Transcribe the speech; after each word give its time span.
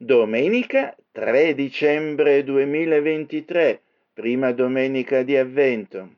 domenica 0.00 0.94
3 1.10 1.54
dicembre 1.54 2.44
2023, 2.44 3.82
prima 4.14 4.52
domenica 4.52 5.24
di 5.24 5.36
avvento. 5.36 6.17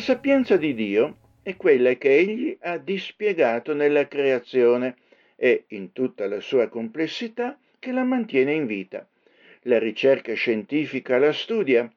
Sapienza 0.00 0.56
di 0.56 0.74
Dio 0.74 1.18
è 1.42 1.56
quella 1.56 1.94
che 1.94 2.16
egli 2.16 2.56
ha 2.60 2.76
dispiegato 2.78 3.74
nella 3.74 4.08
creazione 4.08 4.96
e 5.36 5.64
in 5.68 5.92
tutta 5.92 6.26
la 6.26 6.40
sua 6.40 6.68
complessità 6.68 7.58
che 7.78 7.92
la 7.92 8.04
mantiene 8.04 8.52
in 8.52 8.66
vita. 8.66 9.06
La 9.62 9.78
ricerca 9.78 10.34
scientifica 10.34 11.18
la 11.18 11.32
studia. 11.32 11.90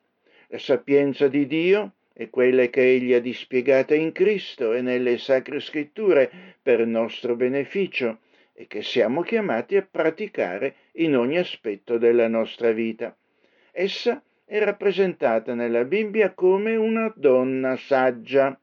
La 0.48 0.58
sapienza 0.60 1.28
di 1.28 1.48
Dio 1.48 1.94
è 2.14 2.30
quella 2.30 2.68
che 2.68 2.82
egli 2.82 3.14
ha 3.14 3.20
dispiegata 3.20 3.96
in 3.96 4.12
Cristo 4.12 4.74
e 4.74 4.82
nelle 4.82 5.18
sacre 5.18 5.60
scritture 5.60 6.32
per 6.62 6.86
nostro 6.86 7.36
beneficio 7.36 8.20
e 8.54 8.68
che 8.68 8.84
siamo 8.84 9.22
chiamati 9.22 9.76
a 9.76 9.88
praticare 9.90 10.76
in 10.94 11.16
ogni 11.18 11.38
aspetto 11.38 11.98
della 11.98 12.28
nostra 12.28 12.72
vita. 12.72 13.16
Essa 13.72 14.22
è 14.46 14.60
rappresentata 14.60 15.54
nella 15.54 15.86
Bibbia 15.86 16.34
come 16.34 16.76
una 16.76 17.12
donna 17.16 17.76
saggia, 17.78 18.58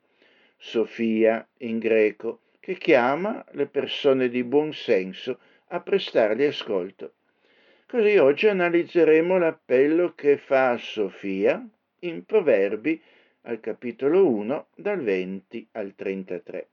Sofia 0.57 1.47
in 1.59 1.79
greco, 1.79 2.41
che 2.61 2.75
chiama 2.75 3.45
le 3.53 3.67
persone 3.67 4.29
di 4.29 4.45
buon 4.45 4.73
senso 4.73 5.39
a 5.69 5.81
prestargli 5.81 6.45
ascolto. 6.45 7.15
Così 7.87 8.19
oggi 8.19 8.47
analizzeremo 8.47 9.39
l'appello 9.39 10.13
che 10.15 10.37
fa 10.37 10.77
Sofia 10.77 11.67
in 12.01 12.25
Proverbi 12.25 13.03
al 13.43 13.59
capitolo 13.59 14.29
1 14.29 14.67
dal 14.77 15.01
20 15.01 15.69
al 15.73 15.95
33. 15.97 16.69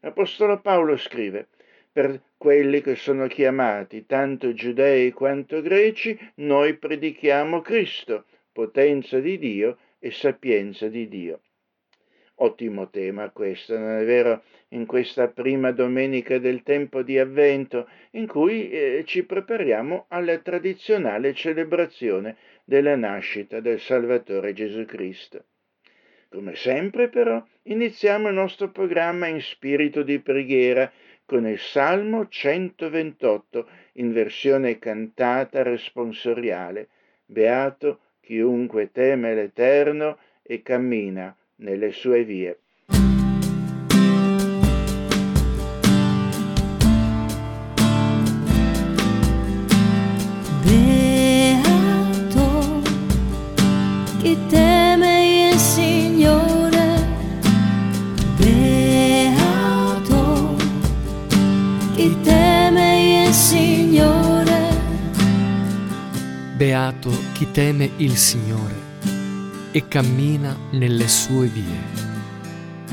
L'Apostolo 0.00 0.60
Paolo 0.60 0.96
scrive 0.96 1.48
per 1.92 2.22
quelli 2.36 2.80
che 2.80 2.94
sono 2.94 3.26
chiamati, 3.26 4.06
tanto 4.06 4.52
giudei 4.52 5.12
quanto 5.12 5.60
greci, 5.60 6.18
noi 6.36 6.76
predichiamo 6.76 7.60
Cristo, 7.60 8.24
potenza 8.52 9.18
di 9.20 9.38
Dio 9.38 9.78
e 9.98 10.10
sapienza 10.10 10.88
di 10.88 11.08
Dio. 11.08 11.40
Ottimo 12.42 12.88
tema 12.88 13.28
questo, 13.30 13.78
non 13.78 13.98
è 13.98 14.04
vero? 14.04 14.42
In 14.68 14.86
questa 14.86 15.28
prima 15.28 15.72
domenica 15.72 16.38
del 16.38 16.62
tempo 16.62 17.02
di 17.02 17.18
avvento, 17.18 17.86
in 18.12 18.26
cui 18.26 18.70
eh, 18.70 19.02
ci 19.04 19.24
prepariamo 19.24 20.06
alla 20.08 20.38
tradizionale 20.38 21.34
celebrazione 21.34 22.36
della 22.64 22.96
nascita 22.96 23.60
del 23.60 23.78
Salvatore 23.78 24.54
Gesù 24.54 24.86
Cristo. 24.86 25.44
Come 26.30 26.54
sempre 26.54 27.08
però 27.08 27.44
iniziamo 27.64 28.28
il 28.28 28.34
nostro 28.34 28.70
programma 28.70 29.26
in 29.26 29.40
spirito 29.42 30.02
di 30.02 30.20
preghiera 30.20 30.90
con 31.30 31.46
il 31.46 31.60
Salmo 31.60 32.26
128 32.26 33.68
in 33.92 34.12
versione 34.12 34.80
cantata 34.80 35.62
responsoriale. 35.62 36.88
Beato 37.24 38.00
chiunque 38.20 38.90
teme 38.90 39.32
l'Eterno 39.36 40.18
e 40.42 40.60
cammina 40.62 41.32
nelle 41.58 41.92
sue 41.92 42.24
vie. 42.24 42.58
Beato 67.00 67.32
chi 67.32 67.50
teme 67.50 67.92
il 67.96 68.14
Signore 68.18 68.74
e 69.70 69.88
cammina 69.88 70.54
nelle 70.72 71.08
sue 71.08 71.46
vie. 71.46 71.80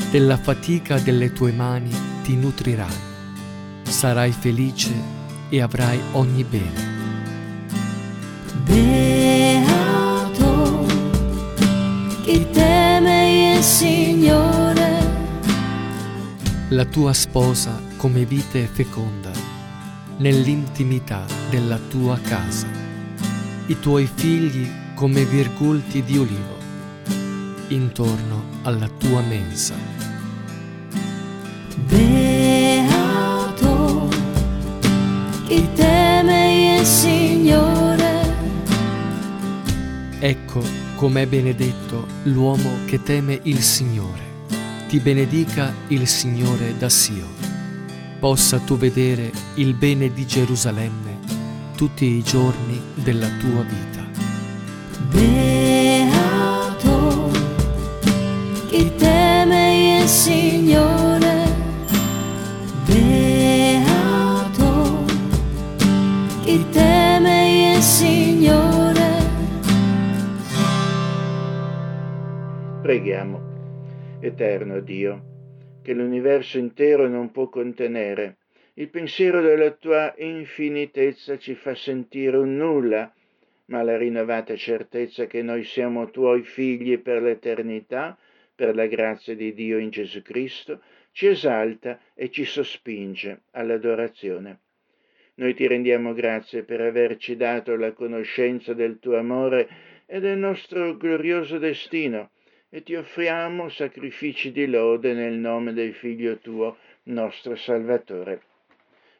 Della 0.09 0.37
fatica 0.37 0.97
delle 0.97 1.33
tue 1.33 1.51
mani 1.51 1.93
ti 2.23 2.37
nutrirai, 2.37 2.95
sarai 3.83 4.31
felice 4.31 4.93
e 5.49 5.61
avrai 5.61 5.99
ogni 6.13 6.45
bene. 6.45 6.95
Beato 8.63 9.65
chi 12.23 12.47
teme 12.51 13.55
il 13.55 13.61
Signore, 13.61 15.15
La 16.69 16.85
tua 16.85 17.11
sposa 17.11 17.81
come 17.97 18.23
vite 18.23 18.69
feconda, 18.71 19.31
nell'intimità 20.17 21.25
della 21.49 21.77
tua 21.89 22.17
casa. 22.19 22.76
I 23.69 23.79
tuoi 23.79 24.09
figli 24.11 24.65
come 24.95 25.25
virgulti 25.25 26.01
di 26.01 26.17
olivo, 26.17 26.55
intorno 27.67 28.43
alla 28.63 28.87
tua 28.87 29.21
mensa. 29.21 29.75
beato 31.85 32.87
chi 35.47 35.67
teme 35.75 36.79
il 36.79 36.85
Signore. 36.85 38.35
Ecco 40.19 40.63
com'è 40.95 41.27
benedetto 41.27 42.07
l'uomo 42.23 42.69
che 42.85 43.03
teme 43.03 43.37
il 43.43 43.61
Signore. 43.61 44.25
Ti 44.87 44.99
benedica 44.99 45.73
il 45.89 46.07
Signore 46.07 46.77
da 46.77 46.87
Sio. 46.87 47.27
Possa 48.19 48.59
tu 48.59 48.77
vedere 48.77 49.29
il 49.55 49.73
bene 49.73 50.11
di 50.13 50.25
Gerusalemme 50.25 51.06
tutti 51.77 52.05
i 52.05 52.23
giorni 52.23 52.81
della 52.95 53.27
tua 53.37 53.61
vita. 53.61 54.03
Beato 55.11 57.29
chi 58.67 58.95
teme 58.95 59.99
il 60.01 60.07
Signore, 60.07 61.45
beato 62.87 65.05
chi 66.41 66.65
teme 66.71 67.75
il 67.75 67.81
Signore. 67.83 69.09
Preghiamo. 72.81 73.45
Eterno 74.19 74.79
Dio, 74.79 75.21
che 75.83 75.93
l'universo 75.93 76.57
intero 76.57 77.07
non 77.07 77.29
può 77.29 77.49
contenere, 77.49 78.37
il 78.79 78.89
pensiero 78.89 79.41
della 79.41 79.71
tua 79.71 80.13
infinitezza 80.17 81.39
ci 81.39 81.55
fa 81.55 81.73
sentire 81.73 82.37
un 82.37 82.57
nulla 82.57 83.11
ma 83.65 83.81
la 83.81 83.97
rinnovata 83.97 84.55
certezza 84.55 85.25
che 85.25 85.41
noi 85.41 85.63
siamo 85.63 86.11
tuoi 86.11 86.43
figli 86.43 86.99
per 86.99 87.23
l'eternità, 87.23 88.15
per 88.53 88.75
la 88.75 88.85
grazia 88.85 89.35
di 89.35 89.53
Dio 89.53 89.79
in 89.79 89.89
Gesù 89.89 90.21
Cristo, 90.21 90.81
ci 91.11 91.25
esalta 91.25 91.99
e 92.13 92.29
ci 92.29 92.45
sospinge 92.45 93.41
all'adorazione. 93.51 94.59
Noi 95.35 95.55
ti 95.55 95.67
rendiamo 95.67 96.13
grazie 96.13 96.63
per 96.63 96.79
averci 96.79 97.35
dato 97.35 97.75
la 97.75 97.91
conoscenza 97.93 98.73
del 98.73 98.99
tuo 98.99 99.17
amore 99.17 99.67
e 100.05 100.19
del 100.19 100.37
nostro 100.37 100.95
glorioso 100.95 101.57
destino 101.57 102.29
e 102.69 102.83
ti 102.83 102.93
offriamo 102.93 103.69
sacrifici 103.69 104.51
di 104.51 104.67
lode 104.67 105.13
nel 105.13 105.33
nome 105.33 105.73
del 105.73 105.93
Figlio 105.93 106.37
tuo, 106.37 106.77
nostro 107.03 107.55
Salvatore. 107.55 108.46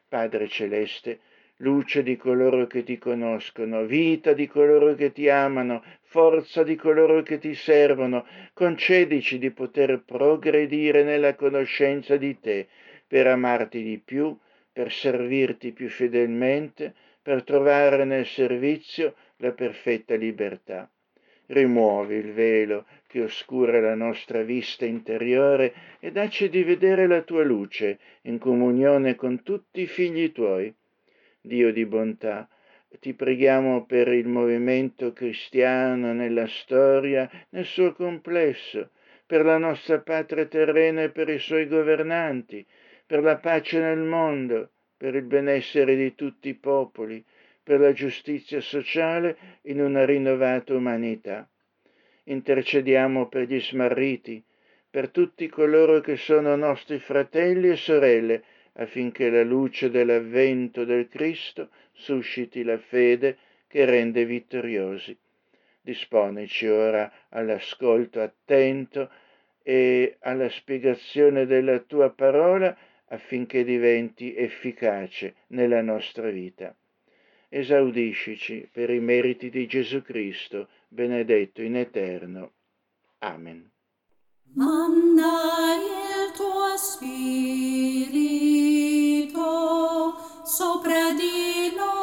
Padre 0.08 0.48
Celeste, 0.48 1.20
luce 1.56 2.02
di 2.02 2.16
coloro 2.16 2.66
che 2.66 2.82
ti 2.82 2.98
conoscono, 2.98 3.84
vita 3.84 4.32
di 4.32 4.46
coloro 4.46 4.94
che 4.94 5.12
ti 5.12 5.28
amano, 5.28 5.82
forza 6.02 6.62
di 6.62 6.76
coloro 6.76 7.22
che 7.22 7.38
ti 7.38 7.54
servono, 7.54 8.26
concedici 8.54 9.38
di 9.38 9.50
poter 9.50 10.02
progredire 10.04 11.02
nella 11.02 11.34
conoscenza 11.34 12.16
di 12.16 12.40
te, 12.40 12.68
per 13.06 13.26
amarti 13.26 13.82
di 13.82 13.98
più, 13.98 14.36
per 14.72 14.92
servirti 14.92 15.72
più 15.72 15.88
fedelmente, 15.88 16.94
per 17.20 17.42
trovare 17.42 18.04
nel 18.04 18.26
servizio 18.26 19.14
la 19.36 19.52
perfetta 19.52 20.14
libertà. 20.14 20.88
Rimuovi 21.50 22.16
il 22.16 22.32
velo 22.34 22.84
che 23.06 23.22
oscura 23.22 23.80
la 23.80 23.94
nostra 23.94 24.42
vista 24.42 24.84
interiore 24.84 25.72
e 25.98 26.12
dacci 26.12 26.50
di 26.50 26.62
vedere 26.62 27.06
la 27.06 27.22
tua 27.22 27.42
luce 27.42 27.98
in 28.22 28.38
comunione 28.38 29.14
con 29.14 29.42
tutti 29.42 29.80
i 29.80 29.86
figli 29.86 30.30
tuoi. 30.30 30.72
Dio 31.40 31.72
di 31.72 31.86
bontà, 31.86 32.46
ti 33.00 33.14
preghiamo 33.14 33.86
per 33.86 34.08
il 34.08 34.28
movimento 34.28 35.14
cristiano 35.14 36.12
nella 36.12 36.46
storia, 36.46 37.30
nel 37.50 37.64
suo 37.64 37.94
complesso, 37.94 38.90
per 39.24 39.42
la 39.42 39.56
nostra 39.56 40.00
patria 40.00 40.44
terrena 40.44 41.02
e 41.02 41.10
per 41.10 41.30
i 41.30 41.38
suoi 41.38 41.66
governanti, 41.66 42.64
per 43.06 43.22
la 43.22 43.38
pace 43.38 43.80
nel 43.80 44.00
mondo, 44.00 44.68
per 44.98 45.14
il 45.14 45.22
benessere 45.22 45.96
di 45.96 46.14
tutti 46.14 46.50
i 46.50 46.54
popoli, 46.54 47.24
per 47.68 47.80
la 47.80 47.92
giustizia 47.92 48.62
sociale 48.62 49.36
in 49.64 49.82
una 49.82 50.06
rinnovata 50.06 50.72
umanità. 50.72 51.46
Intercediamo 52.24 53.28
per 53.28 53.42
gli 53.42 53.60
smarriti, 53.60 54.42
per 54.88 55.10
tutti 55.10 55.46
coloro 55.48 56.00
che 56.00 56.16
sono 56.16 56.56
nostri 56.56 56.98
fratelli 56.98 57.68
e 57.68 57.76
sorelle, 57.76 58.42
affinché 58.76 59.28
la 59.28 59.42
luce 59.42 59.90
dell'avvento 59.90 60.86
del 60.86 61.08
Cristo 61.08 61.68
susciti 61.92 62.62
la 62.62 62.78
fede 62.78 63.36
che 63.66 63.84
rende 63.84 64.24
vittoriosi. 64.24 65.14
Disponeci 65.82 66.68
ora 66.68 67.12
all'ascolto 67.28 68.22
attento 68.22 69.10
e 69.62 70.16
alla 70.20 70.48
spiegazione 70.48 71.44
della 71.44 71.80
tua 71.80 72.08
parola 72.08 72.74
affinché 73.08 73.62
diventi 73.62 74.34
efficace 74.34 75.34
nella 75.48 75.82
nostra 75.82 76.30
vita. 76.30 76.74
Esaudiscici 77.50 78.68
per 78.70 78.90
i 78.90 79.00
meriti 79.00 79.48
di 79.48 79.66
Gesù 79.66 80.02
Cristo, 80.02 80.68
benedetto 80.88 81.62
in 81.62 81.76
eterno. 81.76 82.52
Amen. 83.20 83.70
Manda 84.54 85.74
il 85.74 86.32
tuo 86.36 86.76
spirito 86.76 87.38
sopra 90.44 91.12
di 91.12 91.74
noi 91.74 91.97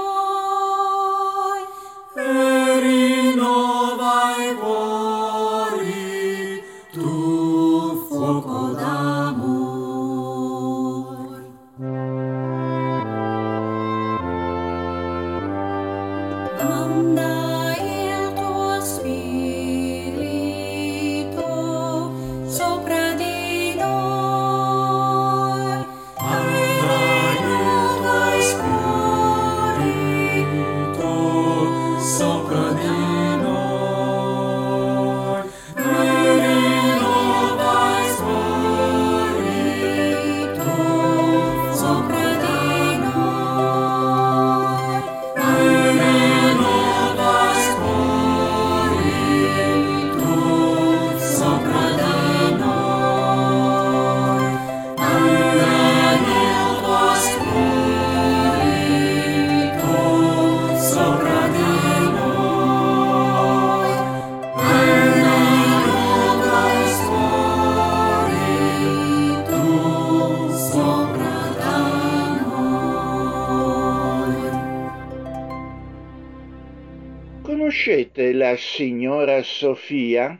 Sofia? 79.58 80.38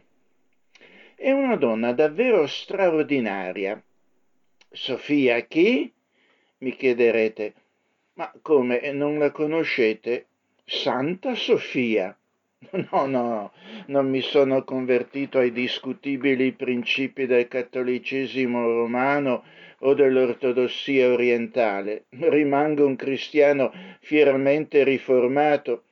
È 1.16 1.32
una 1.32 1.56
donna 1.56 1.94
davvero 1.94 2.46
straordinaria. 2.48 3.82
Sofia 4.70 5.40
chi? 5.46 5.90
Mi 6.58 6.76
chiederete. 6.76 7.54
Ma 8.16 8.30
come 8.42 8.92
non 8.92 9.18
la 9.18 9.32
conoscete? 9.32 10.26
Santa 10.66 11.34
Sofia. 11.34 12.14
No, 12.92 13.06
no, 13.06 13.54
non 13.88 14.10
mi 14.10 14.20
sono 14.20 14.66
convertito 14.66 15.38
ai 15.38 15.54
discutibili 15.54 16.52
principi 16.52 17.26
del 17.26 17.48
cattolicesimo 17.48 18.66
romano 18.66 19.46
o 19.80 19.94
dell'ortodossia 19.94 21.10
orientale. 21.14 22.08
Rimango 22.10 22.86
un 22.86 22.98
cristiano 22.98 23.72
fieramente 24.02 24.84
riformato 24.84 25.84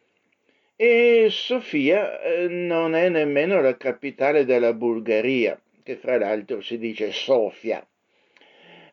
e 0.85 1.29
Sofia 1.29 2.19
eh, 2.19 2.49
non 2.49 2.93
è 2.93 3.07
nemmeno 3.07 3.61
la 3.61 3.77
capitale 3.77 4.43
della 4.43 4.73
Bulgaria, 4.73 5.57
che 5.81 5.95
fra 5.95 6.17
l'altro 6.17 6.59
si 6.59 6.77
dice 6.77 7.13
Sofia. 7.13 7.87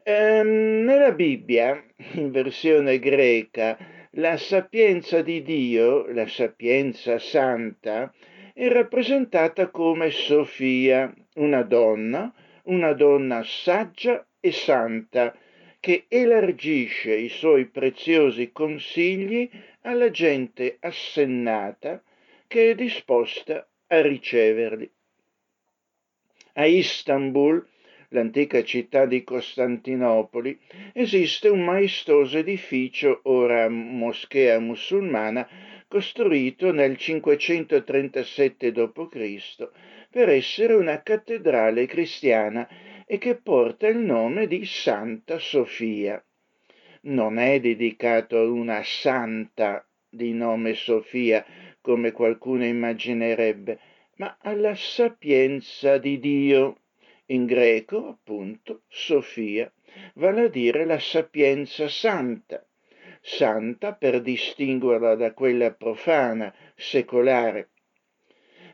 Ehm, 0.04 0.84
nella 0.84 1.10
Bibbia, 1.10 1.82
in 2.12 2.30
versione 2.30 3.00
greca, 3.00 3.76
la 4.12 4.36
sapienza 4.36 5.20
di 5.20 5.42
Dio, 5.42 6.06
la 6.12 6.28
sapienza 6.28 7.18
santa, 7.18 8.14
è 8.54 8.68
rappresentata 8.68 9.70
come 9.70 10.10
Sofia, 10.10 11.12
una 11.34 11.62
donna, 11.62 12.32
una 12.66 12.92
donna 12.92 13.42
saggia 13.42 14.24
e 14.38 14.52
santa, 14.52 15.34
che 15.80 16.04
elargisce 16.08 17.14
i 17.14 17.30
suoi 17.30 17.66
preziosi 17.66 18.52
consigli 18.52 19.50
alla 19.82 20.10
gente 20.10 20.76
assennata 20.78 22.02
che 22.46 22.70
è 22.70 22.74
disposta 22.74 23.66
a 23.86 24.02
riceverli. 24.02 24.90
A 26.54 26.66
Istanbul, 26.66 27.66
l'antica 28.08 28.62
città 28.62 29.06
di 29.06 29.24
Costantinopoli, 29.24 30.58
esiste 30.92 31.48
un 31.48 31.64
maestoso 31.64 32.36
edificio, 32.36 33.20
ora 33.24 33.68
moschea 33.68 34.58
musulmana, 34.58 35.48
costruito 35.88 36.72
nel 36.72 36.96
537 36.96 38.72
d.C. 38.72 39.68
per 40.10 40.28
essere 40.28 40.74
una 40.74 41.02
cattedrale 41.02 41.86
cristiana 41.86 42.68
e 43.12 43.18
che 43.18 43.34
porta 43.34 43.88
il 43.88 43.98
nome 43.98 44.46
di 44.46 44.64
Santa 44.64 45.40
Sofia. 45.40 46.24
Non 47.02 47.38
è 47.38 47.58
dedicato 47.58 48.38
a 48.38 48.48
una 48.48 48.82
santa 48.84 49.84
di 50.08 50.32
nome 50.32 50.74
Sofia, 50.74 51.44
come 51.80 52.12
qualcuno 52.12 52.64
immaginerebbe, 52.64 53.80
ma 54.18 54.38
alla 54.40 54.76
sapienza 54.76 55.98
di 55.98 56.20
Dio. 56.20 56.82
In 57.26 57.46
greco, 57.46 58.06
appunto, 58.06 58.82
Sofia, 58.86 59.68
vale 60.14 60.42
a 60.42 60.48
dire 60.48 60.84
la 60.84 61.00
sapienza 61.00 61.88
santa. 61.88 62.64
santa 63.20 63.92
per 63.92 64.20
distinguerla 64.20 65.16
da 65.16 65.32
quella 65.32 65.72
profana, 65.72 66.54
secolare. 66.76 67.70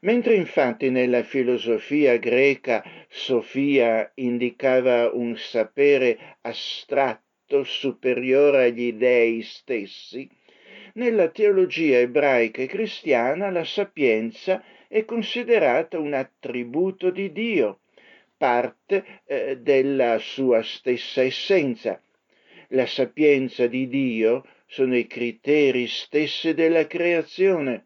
Mentre 0.00 0.35
infatti 0.35 0.91
nella 0.91 1.23
filosofia 1.23 2.17
greca 2.19 2.85
Sofia 3.09 4.11
indicava 4.15 5.11
un 5.12 5.37
sapere 5.37 6.37
astratto 6.43 7.65
superiore 7.65 8.65
agli 8.65 8.93
dei 8.93 9.43
stessi, 9.43 10.29
nella 10.95 11.29
teologia 11.29 11.99
ebraica 11.99 12.62
e 12.62 12.67
cristiana 12.67 13.50
la 13.50 13.65
sapienza 13.65 14.62
è 14.88 15.05
considerata 15.05 15.99
un 15.99 16.15
attributo 16.15 17.11
di 17.11 17.33
Dio, 17.33 17.81
parte 18.37 19.23
eh, 19.26 19.59
della 19.59 20.19
sua 20.19 20.62
stessa 20.62 21.23
essenza. 21.23 22.00
La 22.69 22.87
sapienza 22.87 23.67
di 23.67 23.88
Dio 23.88 24.45
sono 24.67 24.97
i 24.97 25.07
criteri 25.07 25.87
stessi 25.87 26.55
della 26.55 26.87
creazione, 26.87 27.86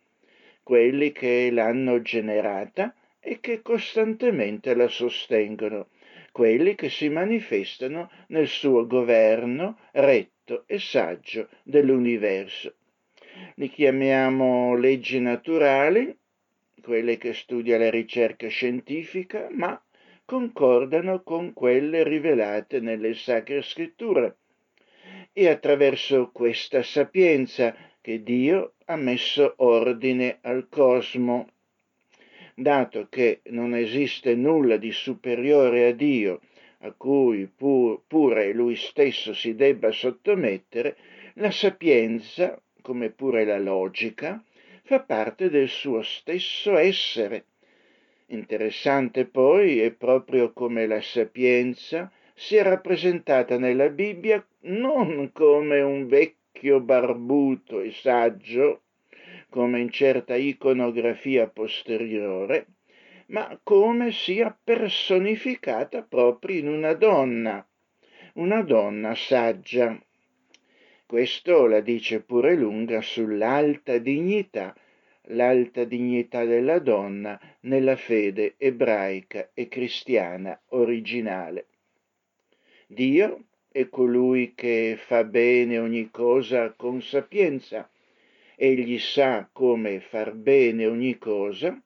quelli 0.71 1.11
che 1.11 1.51
l'hanno 1.51 2.01
generata 2.01 2.95
e 3.19 3.41
che 3.41 3.61
costantemente 3.61 4.73
la 4.77 4.87
sostengono, 4.87 5.89
quelli 6.31 6.77
che 6.77 6.89
si 6.89 7.09
manifestano 7.09 8.09
nel 8.29 8.47
suo 8.47 8.87
governo 8.87 9.79
retto 9.91 10.63
e 10.67 10.79
saggio 10.79 11.49
dell'universo. 11.65 12.75
Li 13.57 13.69
chiamiamo 13.69 14.77
leggi 14.77 15.19
naturali, 15.19 16.17
quelle 16.81 17.17
che 17.17 17.35
studia 17.35 17.77
la 17.77 17.91
ricerca 17.91 18.47
scientifica, 18.47 19.49
ma 19.51 19.83
concordano 20.25 21.25
con 21.25 21.53
quelle 21.53 22.05
rivelate 22.05 22.79
nelle 22.79 23.15
sacre 23.15 23.63
scritture. 23.63 24.37
E 25.33 25.49
attraverso 25.49 26.31
questa 26.33 26.85
sapienza 26.85 27.75
che 28.03 28.23
Dio 28.23 28.75
ha 28.87 28.97
messo 28.97 29.55
ordine 29.59 30.39
al 30.43 30.69
cosmo. 30.69 31.49
Dato 32.55 33.09
che 33.09 33.41
non 33.51 33.75
esiste 33.75 34.35
nulla 34.35 34.77
di 34.77 34.91
superiore 34.91 35.87
a 35.87 35.93
Dio, 35.93 36.41
a 36.79 36.93
cui 36.93 37.47
pur, 37.47 38.03
pure 38.07 38.53
lui 38.53 38.77
stesso 38.77 39.35
si 39.35 39.55
debba 39.55 39.93
sottomettere, 39.93 40.97
la 41.35 41.51
sapienza 41.51 42.61
come 42.81 43.11
pure 43.11 43.45
la 43.45 43.59
logica, 43.59 44.43
fa 44.83 45.01
parte 45.01 45.51
del 45.51 45.69
suo 45.69 46.03
stesso 46.03 46.77
essere. 46.77 47.45
Interessante 48.27 49.27
poi 49.27 49.81
è 49.81 49.91
proprio 49.91 50.53
come 50.53 50.87
la 50.87 51.01
sapienza 51.01 52.11
sia 52.35 52.63
rappresentata 52.63 53.59
nella 53.59 53.89
Bibbia 53.89 54.45
non 54.61 55.31
come 55.33 55.81
un 55.81 56.07
vecchio 56.07 56.40
barbuto 56.81 57.81
e 57.81 57.93
saggio, 57.93 58.83
come 59.49 59.81
in 59.81 59.91
certa 59.91 60.35
iconografia 60.35 61.49
posteriore, 61.49 62.67
ma 63.27 63.59
come 63.63 64.13
sia 64.13 64.57
personificata 64.63 66.03
proprio 66.03 66.59
in 66.59 66.69
una 66.69 66.95
donna, 66.95 67.67
una 68.35 68.63
donna 68.63 69.15
saggia. 69.15 69.99
Questo 71.07 71.67
la 71.67 71.81
dice 71.81 72.23
pure 72.23 72.55
lunga 72.55 73.01
sull'alta 73.01 73.99
dignità, 73.99 74.75
l'alta 75.33 75.85
dignità 75.85 76.45
della 76.45 76.79
donna 76.79 77.41
nella 77.61 77.97
fede 77.97 78.55
ebraica 78.59 79.51
e 79.55 79.69
cristiana 79.69 80.61
originale. 80.69 81.67
Dio 82.87 83.45
è 83.73 83.89
colui 83.89 84.53
che 84.57 84.97
fa 84.99 85.23
bene 85.23 85.79
ogni 85.79 86.11
cosa 86.11 86.73
con 86.73 87.01
sapienza, 87.01 87.89
egli 88.57 88.99
sa 88.99 89.49
come 89.53 90.01
far 90.01 90.35
bene 90.35 90.87
ogni 90.87 91.17
cosa 91.19 91.81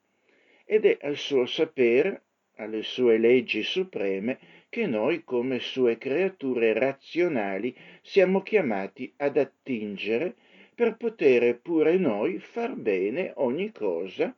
ed 0.64 0.86
è 0.86 0.96
al 1.02 1.16
suo 1.16 1.44
sapere, 1.44 2.22
alle 2.56 2.82
sue 2.82 3.18
leggi 3.18 3.62
supreme, 3.62 4.38
che 4.70 4.86
noi 4.86 5.24
come 5.24 5.58
sue 5.60 5.98
creature 5.98 6.72
razionali 6.72 7.76
siamo 8.00 8.42
chiamati 8.42 9.12
ad 9.18 9.36
attingere 9.36 10.34
per 10.74 10.96
poter 10.96 11.60
pure 11.60 11.98
noi 11.98 12.38
far 12.38 12.74
bene 12.74 13.32
ogni 13.36 13.70
cosa 13.72 14.34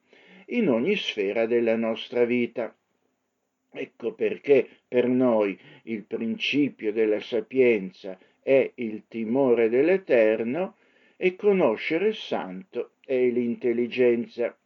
in 0.47 0.69
ogni 0.69 0.97
sfera 0.97 1.47
della 1.47 1.77
nostra 1.77 2.25
vita. 2.25 2.77
Ecco 3.79 4.15
perché 4.15 4.67
per 4.89 5.07
noi 5.07 5.59
il 5.85 6.05
principio 6.05 6.93
della 6.93 7.21
sapienza 7.21 8.19
è 8.43 8.73
il 8.77 9.05
timore 9.07 9.69
dell'Eterno 9.69 10.77
e 11.17 11.37
conoscere 11.37 12.09
il 12.09 12.15
santo 12.15 12.93
è 13.05 13.19
l'intelligenza. 13.29 14.57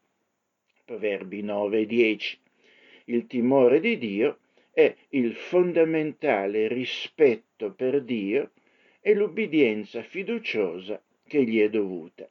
Proverbi 0.85 1.43
9 1.43 1.81
e 1.81 1.87
10. 1.87 2.39
Il 3.07 3.27
timore 3.27 3.81
di 3.81 3.99
Dio 3.99 4.39
è 4.71 4.95
il 5.11 5.35
fondamentale 5.35 6.69
rispetto 6.69 7.73
per 7.73 8.03
Dio 8.03 8.53
e 9.01 9.15
l'ubbidienza 9.15 10.03
fiduciosa 10.03 11.03
che 11.27 11.43
gli 11.43 11.61
è 11.61 11.69
dovuta. 11.69 12.31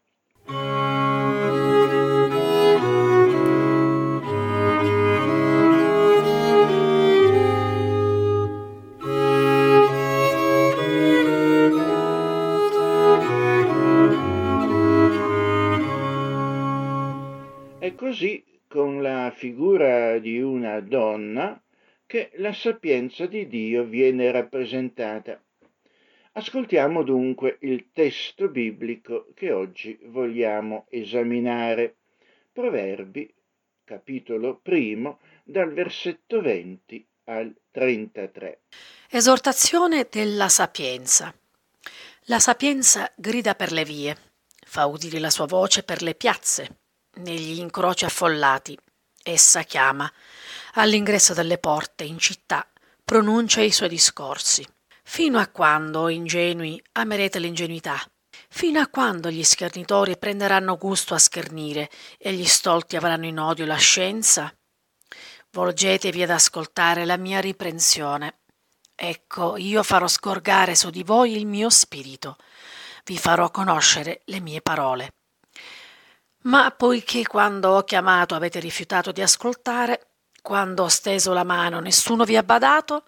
Così 18.00 18.42
con 18.66 19.02
la 19.02 19.30
figura 19.36 20.20
di 20.20 20.42
una 20.42 20.80
donna 20.80 21.62
che 22.06 22.32
la 22.36 22.54
sapienza 22.54 23.26
di 23.26 23.46
Dio 23.50 23.84
viene 23.84 24.32
rappresentata. 24.32 25.38
Ascoltiamo 26.32 27.04
dunque 27.04 27.58
il 27.60 27.90
testo 27.92 28.48
biblico 28.48 29.28
che 29.36 29.52
oggi 29.52 30.00
vogliamo 30.04 30.86
esaminare. 30.88 31.98
Proverbi, 32.54 33.34
capitolo 33.84 34.62
primo, 34.64 35.20
dal 35.44 35.74
versetto 35.74 36.40
20 36.40 37.06
al 37.26 37.54
33. 37.70 38.62
Esortazione 39.10 40.08
della 40.10 40.48
sapienza. 40.48 41.36
La 42.28 42.40
sapienza 42.40 43.12
grida 43.18 43.56
per 43.56 43.74
le 43.74 43.84
vie, 43.84 44.16
fa 44.66 44.86
udire 44.86 45.20
la 45.20 45.30
sua 45.30 45.48
voce 45.48 45.84
per 45.84 46.02
le 46.02 46.16
piazze, 46.16 46.79
negli 47.16 47.60
incroci 47.60 48.06
affollati. 48.06 48.78
Essa 49.22 49.64
chiama, 49.64 50.12
all'ingresso 50.74 51.34
delle 51.34 51.58
porte 51.58 52.04
in 52.04 52.18
città, 52.18 52.68
pronuncia 53.04 53.62
i 53.62 53.72
suoi 53.72 53.90
discorsi. 53.90 54.66
Fino 55.04 55.40
a 55.40 55.48
quando, 55.48 56.08
ingenui, 56.08 56.82
amerete 56.94 57.40
l'ingenuità? 57.40 58.00
Fino 58.48 58.80
a 58.80 58.88
quando 58.88 59.30
gli 59.30 59.44
schernitori 59.44 60.18
prenderanno 60.18 60.78
gusto 60.78 61.14
a 61.14 61.20
schernire 61.20 61.90
e 62.18 62.34
gli 62.34 62.46
stolti 62.46 62.96
avranno 62.96 63.26
in 63.26 63.40
odio 63.40 63.66
la 63.66 63.76
scienza? 63.76 64.54
Volgetevi 65.52 66.24
ad 66.24 66.30
ascoltare 66.30 67.06
la 67.06 67.18
mia 67.18 67.40
riprensione. 67.40 68.40
Ecco, 68.96 69.58
io 69.58 69.82
farò 69.82 70.08
scorgare 70.08 70.76
su 70.76 70.90
di 70.90 71.04
voi 71.04 71.36
il 71.36 71.46
mio 71.46 71.70
spirito, 71.70 72.38
vi 73.06 73.18
farò 73.18 73.50
conoscere 73.50 74.22
le 74.26 74.40
mie 74.40 74.62
parole. 74.62 75.14
Ma 76.44 76.72
poiché 76.72 77.28
quando 77.28 77.72
ho 77.72 77.84
chiamato 77.84 78.34
avete 78.34 78.60
rifiutato 78.60 79.12
di 79.12 79.22
ascoltare, 79.22 80.08
quando 80.42 80.84
ho 80.84 80.88
steso 80.88 81.34
la 81.34 81.44
mano 81.44 81.80
nessuno 81.80 82.24
vi 82.24 82.38
ha 82.38 82.44
badato, 82.44 83.04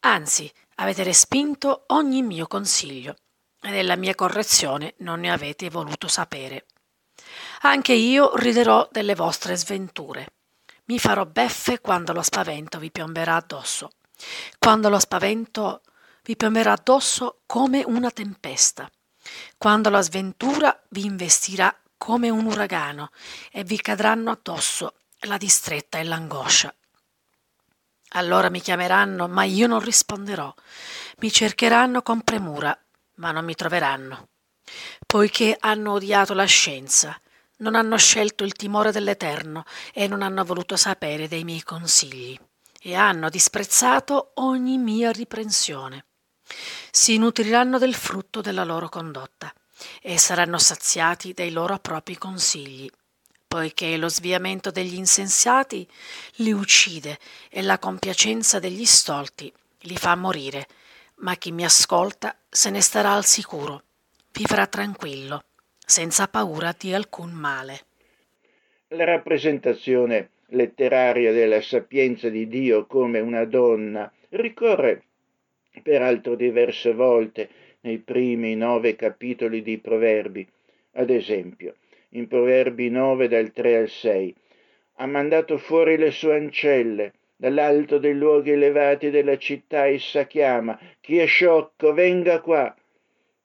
anzi 0.00 0.50
avete 0.76 1.02
respinto 1.02 1.84
ogni 1.88 2.22
mio 2.22 2.46
consiglio 2.46 3.16
e 3.60 3.70
della 3.70 3.96
mia 3.96 4.14
correzione 4.14 4.94
non 4.98 5.20
ne 5.20 5.32
avete 5.32 5.68
voluto 5.68 6.06
sapere. 6.06 6.66
Anche 7.62 7.92
io 7.92 8.36
riderò 8.36 8.88
delle 8.92 9.16
vostre 9.16 9.56
sventure. 9.56 10.34
Mi 10.84 11.00
farò 11.00 11.24
beffe 11.26 11.80
quando 11.80 12.12
lo 12.12 12.22
spavento 12.22 12.78
vi 12.78 12.92
piomberà 12.92 13.34
addosso. 13.34 13.90
Quando 14.58 14.88
lo 14.88 15.00
spavento 15.00 15.82
vi 16.22 16.36
piomberà 16.36 16.72
addosso 16.72 17.40
come 17.46 17.82
una 17.84 18.10
tempesta. 18.10 18.88
Quando 19.58 19.90
la 19.90 20.02
sventura 20.02 20.80
vi 20.90 21.04
investirà 21.04 21.74
come 21.96 22.28
un 22.28 22.46
uragano 22.46 23.10
e 23.50 23.64
vi 23.64 23.80
cadranno 23.80 24.30
addosso 24.30 24.94
la 25.20 25.36
distretta 25.36 25.98
e 25.98 26.04
l'angoscia. 26.04 26.74
Allora 28.10 28.50
mi 28.50 28.60
chiameranno, 28.60 29.28
ma 29.28 29.44
io 29.44 29.66
non 29.66 29.80
risponderò. 29.80 30.54
Mi 31.18 31.30
cercheranno 31.30 32.02
con 32.02 32.22
premura, 32.22 32.78
ma 33.16 33.32
non 33.32 33.44
mi 33.44 33.54
troveranno. 33.54 34.28
Poiché 35.06 35.56
hanno 35.58 35.92
odiato 35.92 36.32
la 36.34 36.44
scienza, 36.44 37.20
non 37.58 37.74
hanno 37.74 37.96
scelto 37.96 38.44
il 38.44 38.52
timore 38.52 38.92
dell'Eterno 38.92 39.64
e 39.92 40.06
non 40.06 40.22
hanno 40.22 40.44
voluto 40.44 40.76
sapere 40.76 41.28
dei 41.28 41.44
miei 41.44 41.62
consigli, 41.62 42.38
e 42.80 42.94
hanno 42.94 43.28
disprezzato 43.28 44.32
ogni 44.36 44.78
mia 44.78 45.10
riprensione. 45.10 46.06
Si 46.90 47.18
nutriranno 47.18 47.78
del 47.78 47.94
frutto 47.94 48.40
della 48.40 48.64
loro 48.64 48.88
condotta 48.88 49.52
e 50.02 50.18
saranno 50.18 50.58
saziati 50.58 51.32
dai 51.32 51.50
loro 51.50 51.78
propri 51.78 52.16
consigli, 52.16 52.88
poiché 53.46 53.96
lo 53.96 54.08
sviamento 54.08 54.70
degli 54.70 54.94
insensati 54.94 55.86
li 56.36 56.52
uccide 56.52 57.18
e 57.48 57.62
la 57.62 57.78
compiacenza 57.78 58.58
degli 58.58 58.84
stolti 58.84 59.52
li 59.80 59.96
fa 59.96 60.14
morire, 60.14 60.66
ma 61.16 61.36
chi 61.36 61.52
mi 61.52 61.64
ascolta 61.64 62.36
se 62.48 62.70
ne 62.70 62.80
starà 62.80 63.12
al 63.12 63.24
sicuro, 63.24 63.82
vivrà 64.32 64.66
tranquillo, 64.66 65.44
senza 65.78 66.28
paura 66.28 66.74
di 66.76 66.92
alcun 66.92 67.30
male. 67.32 67.84
La 68.88 69.04
rappresentazione 69.04 70.30
letteraria 70.50 71.32
della 71.32 71.60
sapienza 71.60 72.28
di 72.28 72.46
Dio 72.48 72.86
come 72.86 73.20
una 73.20 73.44
donna 73.44 74.10
ricorre 74.30 75.02
peraltro 75.82 76.34
diverse 76.34 76.92
volte 76.92 77.48
nei 77.80 77.98
primi 77.98 78.54
nove 78.54 78.96
capitoli 78.96 79.62
di 79.62 79.78
Proverbi. 79.78 80.46
Ad 80.92 81.10
esempio, 81.10 81.74
in 82.10 82.26
Proverbi 82.28 82.88
9 82.90 83.28
dal 83.28 83.52
3 83.52 83.76
al 83.76 83.88
6, 83.88 84.34
ha 84.94 85.06
mandato 85.06 85.58
fuori 85.58 85.96
le 85.96 86.10
sue 86.10 86.36
ancelle, 86.36 87.12
dall'alto 87.36 87.98
dei 87.98 88.14
luoghi 88.14 88.52
elevati 88.52 89.10
della 89.10 89.36
città 89.36 89.86
essa 89.86 90.26
chiama, 90.26 90.78
chi 91.00 91.18
è 91.18 91.26
sciocco 91.26 91.92
venga 91.92 92.40
qua. 92.40 92.74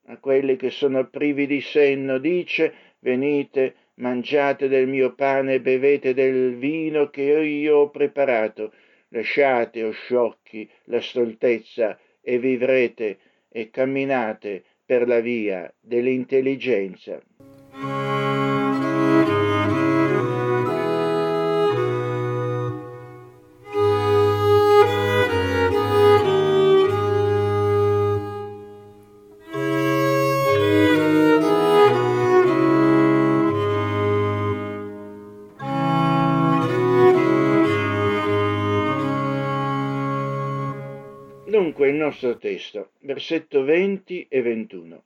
A 0.05 0.17
quelli 0.17 0.55
che 0.55 0.69
sono 0.69 1.07
privi 1.07 1.45
di 1.45 1.61
senno 1.61 2.17
dice, 2.17 2.73
venite, 2.99 3.75
mangiate 3.95 4.67
del 4.67 4.87
mio 4.87 5.13
pane 5.13 5.55
e 5.55 5.61
bevete 5.61 6.13
del 6.13 6.55
vino 6.55 7.09
che 7.09 7.23
io 7.23 7.77
ho 7.77 7.89
preparato. 7.89 8.73
Lasciate, 9.09 9.83
o 9.83 9.89
oh 9.89 9.91
sciocchi, 9.91 10.69
la 10.85 11.01
stoltezza 11.01 11.99
e 12.21 12.39
vivrete 12.39 13.17
e 13.51 13.69
camminate 13.69 14.63
per 14.85 15.07
la 15.07 15.19
via 15.19 15.71
dell'intelligenza. 15.79 17.21
Nostro 42.11 42.37
testo, 42.37 42.91
versetto 42.99 43.63
20 43.63 44.27
e 44.27 44.41
21. 44.41 45.03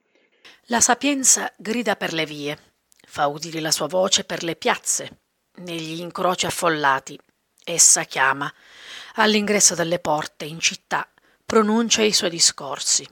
La 0.66 0.82
sapienza 0.82 1.54
grida 1.56 1.96
per 1.96 2.14
le 2.14 2.26
vie, 2.26 2.58
fa 3.06 3.28
udire 3.28 3.60
la 3.60 3.70
sua 3.70 3.88
voce 3.88 4.24
per 4.24 4.44
le 4.44 4.56
piazze, 4.56 5.20
negli 5.58 6.00
incroci 6.00 6.48
affollati. 6.48 7.18
Essa 7.64 8.04
chiama, 8.04 8.52
all'ingresso 9.16 9.76
delle 9.76 10.00
porte, 10.00 10.46
in 10.46 10.60
città, 10.60 11.08
pronuncia 11.46 12.02
i 12.02 12.12
suoi 12.12 12.32
discorsi. 12.32 13.08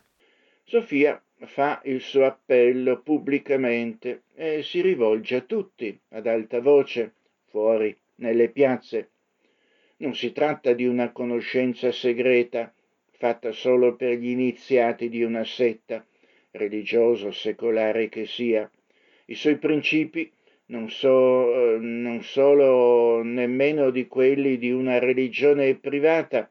Sofia 0.63 1.21
fa 1.45 1.81
il 1.85 2.01
suo 2.01 2.25
appello 2.25 3.01
pubblicamente 3.01 4.23
e 4.33 4.63
si 4.63 4.81
rivolge 4.81 5.35
a 5.35 5.41
tutti 5.41 5.99
ad 6.09 6.25
alta 6.25 6.59
voce, 6.61 7.13
fuori, 7.49 7.95
nelle 8.15 8.49
piazze. 8.49 9.11
Non 9.97 10.15
si 10.15 10.31
tratta 10.31 10.73
di 10.73 10.85
una 10.85 11.11
conoscenza 11.11 11.91
segreta, 11.91 12.73
fatta 13.23 13.53
solo 13.53 13.95
per 13.95 14.17
gli 14.17 14.31
iniziati 14.31 15.07
di 15.07 15.23
una 15.23 15.45
setta, 15.45 16.05
religiosa 16.51 17.27
o 17.27 17.31
secolare 17.31 18.09
che 18.09 18.25
sia. 18.25 18.69
I 19.27 19.33
suoi 19.35 19.55
principi 19.55 20.29
non, 20.65 20.89
so, 20.89 21.77
non 21.79 22.21
solo 22.21 23.23
nemmeno 23.23 23.91
di 23.91 24.07
quelli 24.07 24.57
di 24.57 24.71
una 24.71 24.99
religione 24.99 25.73
privata, 25.75 26.49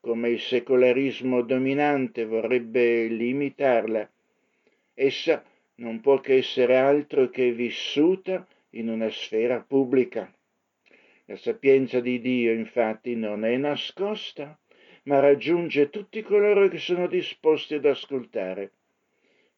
come 0.00 0.30
il 0.30 0.40
secolarismo 0.40 1.40
dominante 1.42 2.24
vorrebbe 2.24 3.06
limitarla. 3.06 4.10
Essa 4.94 5.44
non 5.76 6.00
può 6.00 6.18
che 6.18 6.38
essere 6.38 6.78
altro 6.78 7.30
che 7.30 7.52
vissuta 7.52 8.44
in 8.70 8.88
una 8.88 9.08
sfera 9.08 9.60
pubblica. 9.60 10.28
La 11.26 11.36
sapienza 11.36 12.00
di 12.00 12.20
Dio 12.20 12.52
infatti 12.52 13.14
non 13.14 13.44
è 13.44 13.56
nascosta, 13.56 14.58
ma 15.04 15.20
raggiunge 15.20 15.90
tutti 15.90 16.22
coloro 16.22 16.68
che 16.68 16.78
sono 16.78 17.06
disposti 17.06 17.74
ad 17.74 17.84
ascoltare. 17.84 18.70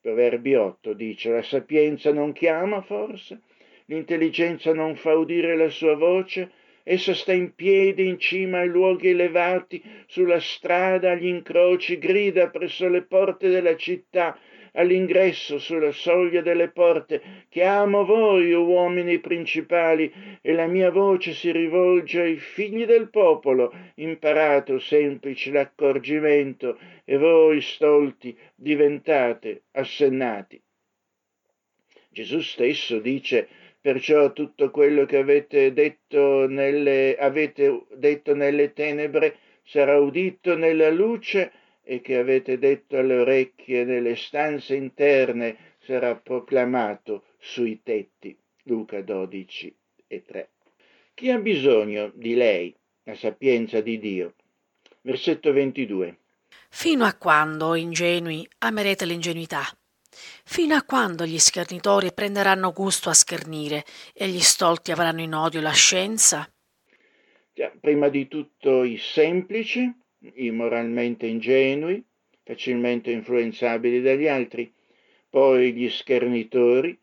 Proverbi 0.01 0.55
8 0.55 0.93
dice 0.93 1.31
la 1.31 1.43
sapienza 1.43 2.13
non 2.13 2.33
chiama 2.33 2.81
forse, 2.83 3.41
l'intelligenza 3.87 4.73
non 4.73 4.97
fa 4.97 5.15
udire 5.15 5.57
la 5.57 5.69
sua 5.69 5.95
voce, 5.95 6.51
essa 6.83 7.15
sta 7.15 7.33
in 7.33 7.55
piedi 7.55 8.07
in 8.07 8.19
cima 8.19 8.59
ai 8.59 8.69
luoghi 8.69 9.09
elevati, 9.09 9.83
sulla 10.07 10.41
strada, 10.41 11.13
agli 11.13 11.27
incroci, 11.27 11.99
grida 11.99 12.51
presso 12.51 12.89
le 12.89 13.03
porte 13.03 13.49
della 13.49 13.77
città, 13.77 14.39
all'ingresso 14.75 15.59
sulla 15.59 15.93
soglia 15.93 16.41
delle 16.41 16.69
porte, 16.69 17.47
chiamo 17.49 18.05
voi, 18.05 18.53
uomini 18.53 19.19
principali, 19.19 20.13
e 20.41 20.53
la 20.53 20.67
mia 20.67 20.91
voce 20.91 21.33
si 21.33 21.51
rivolge 21.51 22.21
ai 22.21 22.37
figli 22.37 22.85
del 22.85 23.09
popolo, 23.11 23.73
imparato 23.97 24.79
semplice 24.79 25.51
l'accorgimento, 25.51 26.79
e 27.05 27.17
voi, 27.17 27.61
stolti, 27.61 28.37
diventate 28.55 29.65
assennati. 29.73 30.61
Gesù 32.11 32.41
stesso 32.41 32.99
dice, 33.01 33.49
perciò 33.81 34.33
tutto 34.33 34.71
quello 34.71 35.05
che 35.05 35.19
avete 35.19 35.73
detto 35.73 36.47
nelle, 36.49 37.17
avete 37.17 37.83
detto 37.97 38.35
nelle 38.35 38.73
tenebre 38.73 39.37
sarà 39.65 39.99
udito 39.99 40.57
nella 40.57 40.91
luce, 40.91 41.53
e 41.85 42.01
che 42.01 42.17
avete 42.17 42.59
detto 42.59 42.97
alle 42.97 43.19
orecchie 43.19 43.85
nelle 43.85 44.17
stanze 44.17 44.75
interne 44.75 45.77
sarà 45.85 46.17
proclamato 46.17 47.25
sui 47.39 47.83
tetti. 47.83 48.37
Luca 48.65 49.03
12 49.03 49.77
e 50.07 50.23
3. 50.23 50.49
Chi 51.13 51.31
ha 51.31 51.39
bisogno 51.39 52.11
di 52.15 52.35
lei, 52.35 52.75
la 53.05 53.15
sapienza 53.15 53.81
di 53.83 53.99
Dio? 53.99 54.35
Versetto 55.03 55.53
22. 55.53 56.19
Fino 56.71 57.05
a 57.05 57.15
quando, 57.15 57.75
ingenui, 57.75 58.49
amerete 58.59 59.05
l'ingenuità? 59.05 59.63
Fino 60.45 60.75
a 60.75 60.83
quando 60.83 61.27
gli 61.27 61.39
schernitori 61.39 62.13
prenderanno 62.13 62.73
gusto 62.73 63.11
a 63.11 63.15
schernire 63.15 63.85
e 64.15 64.29
gli 64.29 64.41
stolti 64.41 64.91
avranno 64.91 65.21
in 65.21 65.35
odio 65.35 65.61
la 65.61 65.73
scienza? 65.73 66.49
Prima 67.81 68.09
di 68.09 68.27
tutto 68.27 68.83
i 68.83 68.97
semplici, 68.97 69.93
i 70.35 70.51
moralmente 70.51 71.27
ingenui, 71.27 72.03
facilmente 72.43 73.11
influenzabili 73.11 74.01
dagli 74.01 74.27
altri, 74.27 74.73
poi 75.29 75.73
gli 75.73 75.89
schernitori, 75.89 76.99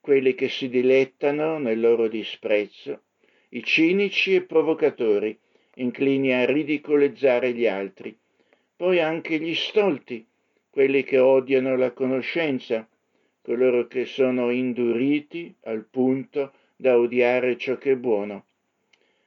quelli 0.00 0.34
che 0.34 0.48
si 0.48 0.68
dilettano 0.68 1.58
nel 1.58 1.80
loro 1.80 2.08
disprezzo, 2.08 3.02
i 3.50 3.62
cinici 3.62 4.34
e 4.34 4.42
provocatori, 4.42 5.38
inclini 5.76 6.32
a 6.32 6.44
ridicolizzare 6.44 7.52
gli 7.52 7.66
altri, 7.66 8.16
poi 8.76 9.00
anche 9.00 9.38
gli 9.38 9.54
stolti, 9.54 10.26
quelli 10.70 11.04
che 11.04 11.18
odiano 11.18 11.76
la 11.76 11.92
conoscenza, 11.92 12.86
coloro 13.40 13.86
che 13.86 14.04
sono 14.04 14.50
induriti 14.50 15.54
al 15.62 15.86
punto 15.88 16.52
da 16.76 16.98
odiare 16.98 17.56
ciò 17.56 17.78
che 17.78 17.92
è 17.92 17.96
buono. 17.96 18.46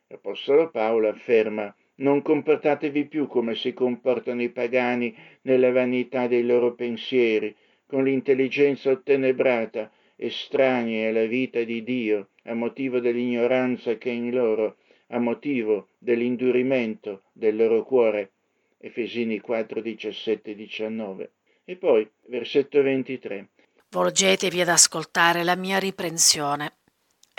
L'Apostolo 0.07 0.69
Paolo 0.69 1.07
afferma 1.07 1.73
non 1.99 2.21
comportatevi 2.21 3.05
più 3.05 3.27
come 3.27 3.55
si 3.55 3.73
comportano 3.73 4.41
i 4.41 4.49
pagani 4.49 5.15
nella 5.43 5.71
vanità 5.71 6.27
dei 6.27 6.45
loro 6.45 6.73
pensieri, 6.73 7.55
con 7.85 8.03
l'intelligenza 8.03 8.91
ottenebrata, 8.91 9.91
estranei 10.15 11.07
alla 11.07 11.25
vita 11.25 11.63
di 11.63 11.83
Dio, 11.83 12.29
a 12.43 12.53
motivo 12.53 12.99
dell'ignoranza 12.99 13.97
che 13.97 14.09
è 14.09 14.13
in 14.13 14.31
loro, 14.31 14.77
a 15.07 15.19
motivo 15.19 15.87
dell'indurimento 15.97 17.23
del 17.31 17.55
loro 17.55 17.83
cuore. 17.83 18.31
Efesini 18.77 19.39
4, 19.39 19.81
17, 19.81 20.55
19. 20.55 21.31
E 21.65 21.75
poi, 21.75 22.09
versetto 22.27 22.81
23. 22.81 23.49
Volgetevi 23.89 24.61
ad 24.61 24.69
ascoltare 24.69 25.43
la 25.43 25.55
mia 25.55 25.79
riprensione. 25.79 26.78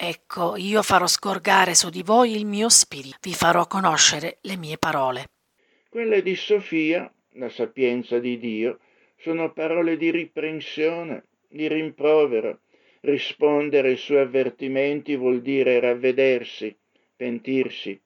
Ecco, 0.02 0.56
io 0.56 0.80
farò 0.80 1.06
scorgare 1.06 1.74
su 1.74 1.90
di 1.90 2.02
voi 2.02 2.34
il 2.34 2.46
mio 2.46 2.70
spirito, 2.70 3.18
vi 3.20 3.34
farò 3.34 3.66
conoscere 3.66 4.38
le 4.40 4.56
mie 4.56 4.78
parole. 4.78 5.26
Quelle 5.90 6.22
di 6.22 6.36
Sofia, 6.36 7.12
la 7.32 7.50
sapienza 7.50 8.18
di 8.18 8.38
Dio, 8.38 8.78
sono 9.18 9.52
parole 9.52 9.98
di 9.98 10.10
riprensione, 10.10 11.24
di 11.46 11.68
rimprovero. 11.68 12.60
Rispondere 13.00 13.88
ai 13.88 13.98
suoi 13.98 14.20
avvertimenti 14.20 15.16
vuol 15.16 15.42
dire 15.42 15.78
ravvedersi, 15.80 16.74
pentirsi. 17.14 18.00